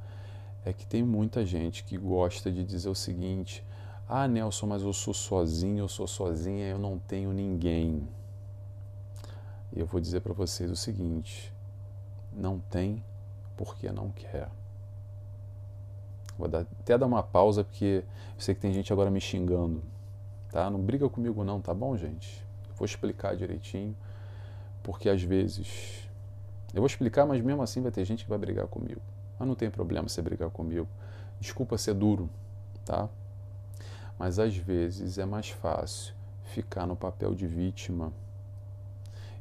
é 0.65 0.73
que 0.73 0.87
tem 0.87 1.03
muita 1.03 1.45
gente 1.45 1.83
que 1.83 1.97
gosta 1.97 2.51
de 2.51 2.63
dizer 2.63 2.89
o 2.89 2.95
seguinte: 2.95 3.63
ah, 4.09 4.27
Nelson, 4.27 4.65
mas 4.65 4.81
eu 4.81 4.91
sou 4.91 5.13
sozinho, 5.13 5.83
eu 5.83 5.87
sou 5.87 6.07
sozinha, 6.07 6.67
eu 6.67 6.79
não 6.79 6.97
tenho 6.97 7.31
ninguém. 7.31 8.07
E 9.71 9.79
eu 9.79 9.85
vou 9.85 10.01
dizer 10.01 10.21
para 10.21 10.33
vocês 10.33 10.71
o 10.71 10.75
seguinte: 10.75 11.53
não 12.33 12.59
tem 12.59 13.03
porque 13.55 13.91
não 13.91 14.09
quer. 14.09 14.49
Vou 16.37 16.47
dar, 16.47 16.61
até 16.81 16.97
dar 16.97 17.05
uma 17.05 17.21
pausa 17.21 17.63
porque 17.63 18.03
eu 18.35 18.41
sei 18.41 18.55
que 18.55 18.61
tem 18.61 18.73
gente 18.73 18.91
agora 18.91 19.11
me 19.11 19.21
xingando. 19.21 19.83
Tá? 20.51 20.69
Não 20.69 20.79
briga 20.79 21.07
comigo 21.07 21.43
não, 21.43 21.61
tá 21.61 21.73
bom, 21.73 21.95
gente? 21.95 22.43
Eu 22.69 22.75
vou 22.75 22.85
explicar 22.85 23.35
direitinho, 23.35 23.95
porque 24.85 25.09
às 25.09 25.23
vezes 25.23 26.07
eu 26.71 26.79
vou 26.79 26.85
explicar, 26.85 27.25
mas 27.25 27.41
mesmo 27.41 27.63
assim 27.63 27.81
vai 27.81 27.91
ter 27.91 28.05
gente 28.05 28.23
que 28.23 28.29
vai 28.29 28.37
brigar 28.37 28.67
comigo. 28.67 29.01
Mas 29.39 29.47
não 29.47 29.55
tem 29.55 29.71
problema 29.71 30.07
você 30.07 30.21
brigar 30.21 30.51
comigo. 30.51 30.87
Desculpa 31.39 31.75
ser 31.75 31.95
duro, 31.95 32.29
tá? 32.85 33.09
Mas 34.19 34.37
às 34.37 34.55
vezes 34.55 35.17
é 35.17 35.25
mais 35.25 35.49
fácil 35.49 36.13
ficar 36.43 36.85
no 36.85 36.95
papel 36.95 37.33
de 37.33 37.47
vítima 37.47 38.13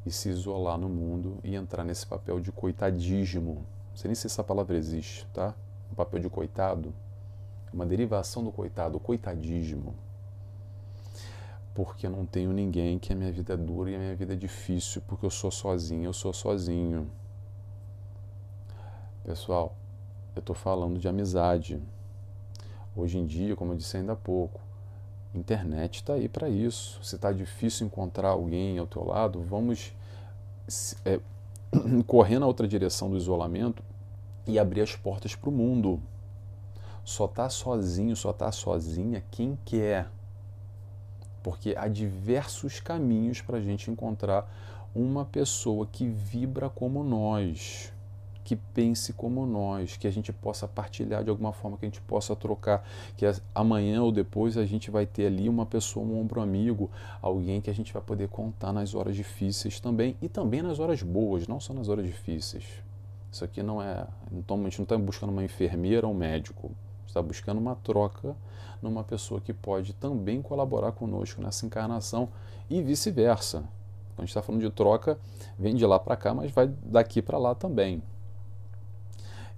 e 0.06 0.10
se 0.10 0.30
isolar 0.30 0.78
no 0.78 0.88
mundo 0.88 1.38
e 1.44 1.54
entrar 1.54 1.84
nesse 1.84 2.06
papel 2.06 2.40
de 2.40 2.50
coitadismo. 2.50 3.66
Não 3.90 3.96
sei 3.96 4.08
nem 4.08 4.14
se 4.14 4.26
essa 4.26 4.42
palavra 4.42 4.78
existe, 4.78 5.26
tá? 5.34 5.54
O 5.92 5.94
papel 5.94 6.20
de 6.20 6.30
coitado 6.30 6.94
é 7.70 7.74
uma 7.74 7.84
derivação 7.84 8.42
do 8.42 8.50
coitado, 8.50 8.96
o 8.96 9.00
coitadismo. 9.00 9.94
Porque 11.74 12.06
eu 12.06 12.10
não 12.10 12.24
tenho 12.24 12.52
ninguém, 12.52 12.98
que 12.98 13.12
a 13.12 13.16
minha 13.16 13.32
vida 13.32 13.54
é 13.54 13.56
dura 13.56 13.90
e 13.90 13.96
a 13.96 13.98
minha 13.98 14.14
vida 14.14 14.34
é 14.34 14.36
difícil, 14.36 15.02
porque 15.08 15.26
eu 15.26 15.30
sou 15.30 15.50
sozinho, 15.50 16.04
eu 16.04 16.12
sou 16.12 16.32
sozinho. 16.32 17.10
Pessoal, 19.24 19.74
eu 20.36 20.40
estou 20.40 20.54
falando 20.54 20.98
de 20.98 21.08
amizade. 21.08 21.82
Hoje 22.94 23.18
em 23.18 23.26
dia, 23.26 23.56
como 23.56 23.72
eu 23.72 23.76
disse 23.76 23.96
ainda 23.96 24.12
há 24.12 24.16
pouco, 24.16 24.60
internet 25.34 25.96
está 25.96 26.14
aí 26.14 26.28
para 26.28 26.48
isso. 26.48 27.02
Se 27.02 27.16
está 27.16 27.32
difícil 27.32 27.86
encontrar 27.86 28.28
alguém 28.28 28.78
ao 28.78 28.86
teu 28.86 29.04
lado, 29.04 29.40
vamos 29.42 29.92
é, 31.04 31.20
correr 32.06 32.38
na 32.38 32.46
outra 32.46 32.68
direção 32.68 33.10
do 33.10 33.16
isolamento 33.16 33.82
e 34.46 34.58
abrir 34.58 34.82
as 34.82 34.94
portas 34.94 35.34
para 35.34 35.50
o 35.50 35.52
mundo. 35.52 36.00
Só 37.04 37.26
está 37.26 37.48
sozinho, 37.50 38.16
só 38.16 38.30
está 38.30 38.50
sozinha 38.52 39.22
quem 39.30 39.58
quer. 39.64 40.08
Porque 41.44 41.76
há 41.78 41.86
diversos 41.86 42.80
caminhos 42.80 43.40
para 43.40 43.58
a 43.58 43.60
gente 43.60 43.88
encontrar 43.88 44.52
uma 44.92 45.24
pessoa 45.24 45.86
que 45.86 46.08
vibra 46.08 46.68
como 46.68 47.04
nós 47.04 47.94
que 48.44 48.54
pense 48.54 49.12
como 49.14 49.46
nós, 49.46 49.96
que 49.96 50.06
a 50.06 50.10
gente 50.10 50.30
possa 50.30 50.68
partilhar 50.68 51.24
de 51.24 51.30
alguma 51.30 51.52
forma, 51.52 51.78
que 51.78 51.86
a 51.86 51.88
gente 51.88 52.02
possa 52.02 52.36
trocar, 52.36 52.86
que 53.16 53.24
amanhã 53.54 54.02
ou 54.02 54.12
depois 54.12 54.58
a 54.58 54.66
gente 54.66 54.90
vai 54.90 55.06
ter 55.06 55.26
ali 55.26 55.48
uma 55.48 55.64
pessoa, 55.64 56.04
um 56.04 56.20
ombro 56.20 56.42
amigo, 56.42 56.90
alguém 57.22 57.62
que 57.62 57.70
a 57.70 57.74
gente 57.74 57.92
vai 57.92 58.02
poder 58.02 58.28
contar 58.28 58.72
nas 58.72 58.94
horas 58.94 59.16
difíceis 59.16 59.80
também 59.80 60.14
e 60.20 60.28
também 60.28 60.60
nas 60.60 60.78
horas 60.78 61.02
boas, 61.02 61.48
não 61.48 61.58
só 61.58 61.72
nas 61.72 61.88
horas 61.88 62.04
difíceis. 62.04 62.64
Isso 63.32 63.44
aqui 63.44 63.62
não 63.62 63.82
é. 63.82 64.06
Então, 64.30 64.60
a 64.60 64.64
gente 64.64 64.78
não 64.78 64.84
está 64.84 64.96
buscando 64.96 65.30
uma 65.30 65.42
enfermeira 65.42 66.06
ou 66.06 66.12
um 66.12 66.16
médico, 66.16 66.70
está 67.14 67.22
buscando 67.22 67.58
uma 67.58 67.74
troca 67.76 68.36
numa 68.82 69.02
pessoa 69.02 69.40
que 69.40 69.52
pode 69.52 69.92
também 69.94 70.42
colaborar 70.42 70.92
conosco 70.92 71.40
nessa 71.40 71.64
encarnação 71.64 72.28
e 72.68 72.82
vice-versa. 72.82 73.58
Quando 73.58 74.18
a 74.18 74.22
gente 74.22 74.30
está 74.30 74.42
falando 74.42 74.60
de 74.60 74.70
troca, 74.70 75.18
vem 75.58 75.74
de 75.74 75.86
lá 75.86 75.98
para 75.98 76.16
cá, 76.16 76.34
mas 76.34 76.50
vai 76.50 76.66
daqui 76.66 77.22
para 77.22 77.38
lá 77.38 77.54
também 77.54 78.02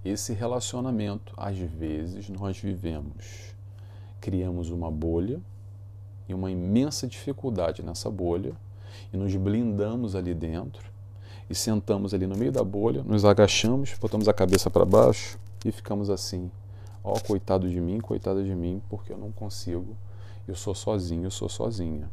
esse 0.09 0.33
relacionamento, 0.33 1.33
às 1.35 1.57
vezes, 1.57 2.29
nós 2.29 2.57
vivemos, 2.57 3.55
criamos 4.21 4.69
uma 4.69 4.89
bolha 4.89 5.39
e 6.27 6.33
uma 6.33 6.51
imensa 6.51 7.07
dificuldade 7.07 7.81
nessa 7.81 8.09
bolha 8.09 8.53
e 9.11 9.17
nos 9.17 9.35
blindamos 9.35 10.15
ali 10.15 10.33
dentro 10.33 10.91
e 11.49 11.55
sentamos 11.55 12.13
ali 12.13 12.27
no 12.27 12.35
meio 12.35 12.51
da 12.51 12.63
bolha, 12.63 13.03
nos 13.03 13.23
agachamos, 13.23 13.95
botamos 13.99 14.27
a 14.27 14.33
cabeça 14.33 14.69
para 14.69 14.85
baixo 14.85 15.39
e 15.65 15.71
ficamos 15.71 16.09
assim: 16.09 16.51
ó, 17.07 17.13
oh, 17.15 17.21
coitado 17.21 17.69
de 17.69 17.79
mim, 17.79 17.99
coitada 17.99 18.43
de 18.43 18.53
mim, 18.53 18.81
porque 18.89 19.13
eu 19.13 19.17
não 19.17 19.31
consigo, 19.31 19.95
eu 20.47 20.55
sou 20.55 20.75
sozinho, 20.75 21.25
eu 21.25 21.31
sou 21.31 21.49
sozinha. 21.49 22.09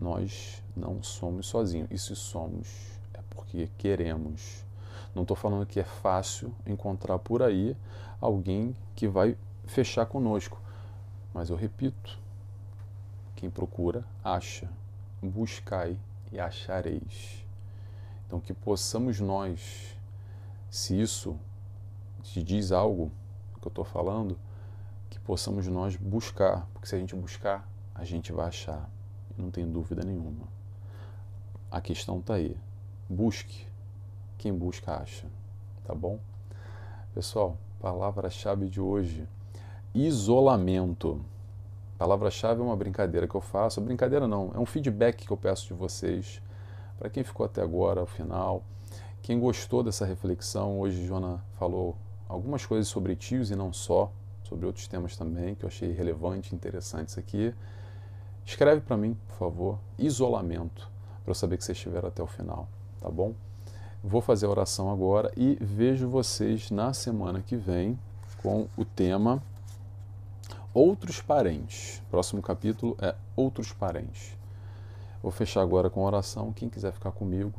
Nós 0.00 0.62
não 0.76 1.02
somos 1.02 1.46
sozinhos, 1.46 1.88
e 1.90 1.98
se 1.98 2.14
somos 2.14 2.68
é 3.14 3.20
porque 3.30 3.68
queremos 3.76 4.68
não 5.14 5.22
estou 5.22 5.36
falando 5.36 5.66
que 5.66 5.80
é 5.80 5.84
fácil 5.84 6.54
encontrar 6.66 7.18
por 7.18 7.42
aí 7.42 7.76
alguém 8.20 8.76
que 8.94 9.08
vai 9.08 9.36
fechar 9.64 10.06
conosco. 10.06 10.60
Mas 11.32 11.50
eu 11.50 11.56
repito: 11.56 12.18
quem 13.34 13.50
procura, 13.50 14.04
acha. 14.22 14.70
Buscai 15.20 15.98
e 16.30 16.38
achareis. 16.38 17.44
Então, 18.26 18.38
que 18.38 18.54
possamos 18.54 19.18
nós, 19.18 19.96
se 20.70 21.00
isso 21.00 21.36
te 22.32 22.42
diz 22.42 22.72
algo 22.72 23.10
que 23.60 23.66
eu 23.66 23.70
estou 23.70 23.84
falando, 23.84 24.38
que 25.10 25.18
possamos 25.20 25.66
nós 25.66 25.96
buscar, 25.96 26.68
porque 26.72 26.86
se 26.86 26.94
a 26.94 26.98
gente 26.98 27.14
buscar, 27.14 27.68
a 27.94 28.04
gente 28.04 28.32
vai 28.32 28.46
achar, 28.46 28.88
não 29.36 29.50
tem 29.50 29.68
dúvida 29.70 30.04
nenhuma. 30.04 30.46
A 31.70 31.80
questão 31.80 32.18
está 32.18 32.34
aí. 32.34 32.56
Busque, 33.08 33.66
quem 34.36 34.56
busca 34.56 34.96
acha, 34.96 35.26
tá 35.84 35.94
bom? 35.94 36.18
Pessoal, 37.14 37.56
palavra-chave 37.80 38.68
de 38.68 38.80
hoje: 38.80 39.26
isolamento. 39.94 41.24
Palavra-chave 41.96 42.60
é 42.60 42.64
uma 42.64 42.76
brincadeira 42.76 43.26
que 43.26 43.34
eu 43.34 43.40
faço, 43.40 43.80
brincadeira 43.80 44.28
não, 44.28 44.52
é 44.54 44.58
um 44.58 44.66
feedback 44.66 45.26
que 45.26 45.32
eu 45.32 45.36
peço 45.36 45.66
de 45.66 45.74
vocês. 45.74 46.40
Para 46.98 47.10
quem 47.10 47.24
ficou 47.24 47.44
até 47.44 47.60
agora, 47.60 48.00
ao 48.00 48.06
final, 48.06 48.62
quem 49.22 49.38
gostou 49.38 49.82
dessa 49.82 50.04
reflexão, 50.04 50.78
hoje 50.78 51.04
Jona 51.06 51.42
falou 51.58 51.96
algumas 52.28 52.66
coisas 52.66 52.88
sobre 52.88 53.16
tios 53.16 53.50
e 53.50 53.56
não 53.56 53.72
só, 53.72 54.12
sobre 54.44 54.66
outros 54.66 54.86
temas 54.86 55.16
também 55.16 55.54
que 55.54 55.64
eu 55.64 55.68
achei 55.68 55.92
relevante 55.92 56.54
interessantes 56.54 57.16
aqui. 57.18 57.54
Escreve 58.44 58.80
para 58.80 58.96
mim, 58.96 59.16
por 59.28 59.36
favor, 59.36 59.78
isolamento, 59.98 60.88
para 61.22 61.30
eu 61.30 61.34
saber 61.34 61.56
que 61.56 61.64
vocês 61.64 61.76
estiveram 61.76 62.08
até 62.08 62.22
o 62.22 62.26
final, 62.26 62.68
tá 63.00 63.10
bom? 63.10 63.34
Vou 64.02 64.20
fazer 64.20 64.46
a 64.46 64.50
oração 64.50 64.90
agora 64.90 65.32
e 65.36 65.58
vejo 65.60 66.08
vocês 66.08 66.70
na 66.70 66.92
semana 66.92 67.42
que 67.42 67.56
vem 67.56 67.98
com 68.42 68.68
o 68.76 68.84
tema 68.84 69.42
Outros 70.72 71.20
Parentes. 71.20 72.00
Próximo 72.10 72.40
capítulo 72.40 72.96
é 73.00 73.14
Outros 73.34 73.72
Parentes. 73.72 74.36
Vou 75.20 75.32
fechar 75.32 75.62
agora 75.62 75.90
com 75.90 76.02
a 76.02 76.06
oração. 76.06 76.52
Quem 76.52 76.68
quiser 76.68 76.92
ficar 76.92 77.10
comigo, 77.10 77.52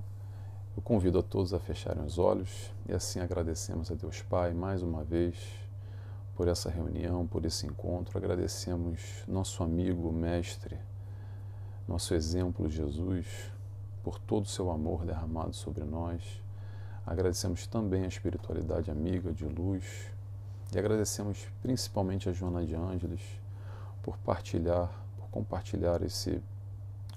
eu 0.79 0.81
convido 0.81 1.19
a 1.19 1.21
todos 1.21 1.53
a 1.53 1.59
fecharem 1.59 2.01
os 2.05 2.17
olhos 2.17 2.71
e 2.87 2.93
assim 2.93 3.19
agradecemos 3.19 3.91
a 3.91 3.95
Deus 3.95 4.21
Pai 4.21 4.53
mais 4.53 4.81
uma 4.81 5.03
vez 5.03 5.35
por 6.37 6.47
essa 6.47 6.69
reunião, 6.69 7.27
por 7.27 7.43
esse 7.43 7.67
encontro. 7.67 8.17
Agradecemos 8.17 9.01
nosso 9.27 9.61
amigo, 9.61 10.09
mestre, 10.09 10.77
nosso 11.85 12.13
exemplo, 12.13 12.69
Jesus 12.69 13.27
por 14.01 14.19
todo 14.19 14.45
o 14.45 14.47
seu 14.47 14.71
amor 14.71 15.03
derramado 15.03 15.53
sobre 15.53 15.83
nós. 15.83 16.23
Agradecemos 17.05 17.67
também 17.67 18.05
a 18.05 18.07
espiritualidade 18.07 18.89
amiga 18.89 19.33
de 19.33 19.43
luz 19.43 19.83
e 20.73 20.79
agradecemos 20.79 21.45
principalmente 21.61 22.29
a 22.29 22.31
Joana 22.31 22.65
de 22.65 22.73
Ângeles 22.73 23.21
por 24.01 24.17
partilhar, 24.19 24.89
por 25.17 25.27
compartilhar 25.27 26.01
esse 26.03 26.41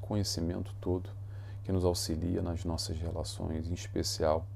conhecimento 0.01 0.75
todo 0.81 1.22
que 1.65 1.73
nos 1.73 1.85
auxilia 1.85 2.43
nas 2.43 2.65
nossas 2.65 2.99
relações, 2.99 3.69
em 3.69 3.75
especial 3.75 4.47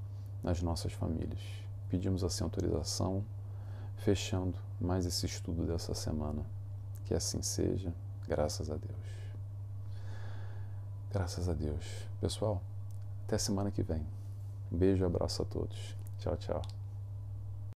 nas 0.43 0.63
nossas 0.63 0.93
famílias. 0.93 1.41
Pedimos 1.89 2.25
assim 2.25 2.45
autorização, 2.45 3.25
fechando 3.97 4.59
mais 4.81 5.07
esse 5.07 5.27
estudo 5.27 5.67
dessa 5.67 5.95
semana. 5.95 6.45
Que 7.05 7.15
assim 7.15 7.43
seja, 7.43 7.93
graças 8.27 8.71
a 8.71 8.77
Deus. 8.77 9.17
Graças 11.13 11.49
a 11.49 11.55
Deus. 11.55 11.85
Pessoal, 12.21 12.61
até 13.25 13.39
semana 13.39 13.71
que 13.71 13.83
vem. 13.83 14.07
Beijo 14.71 15.05
e 15.05 15.07
abraço 15.07 15.43
a 15.43 15.45
todos. 15.45 15.97
Tchau, 16.19 16.37
tchau. 16.37 16.86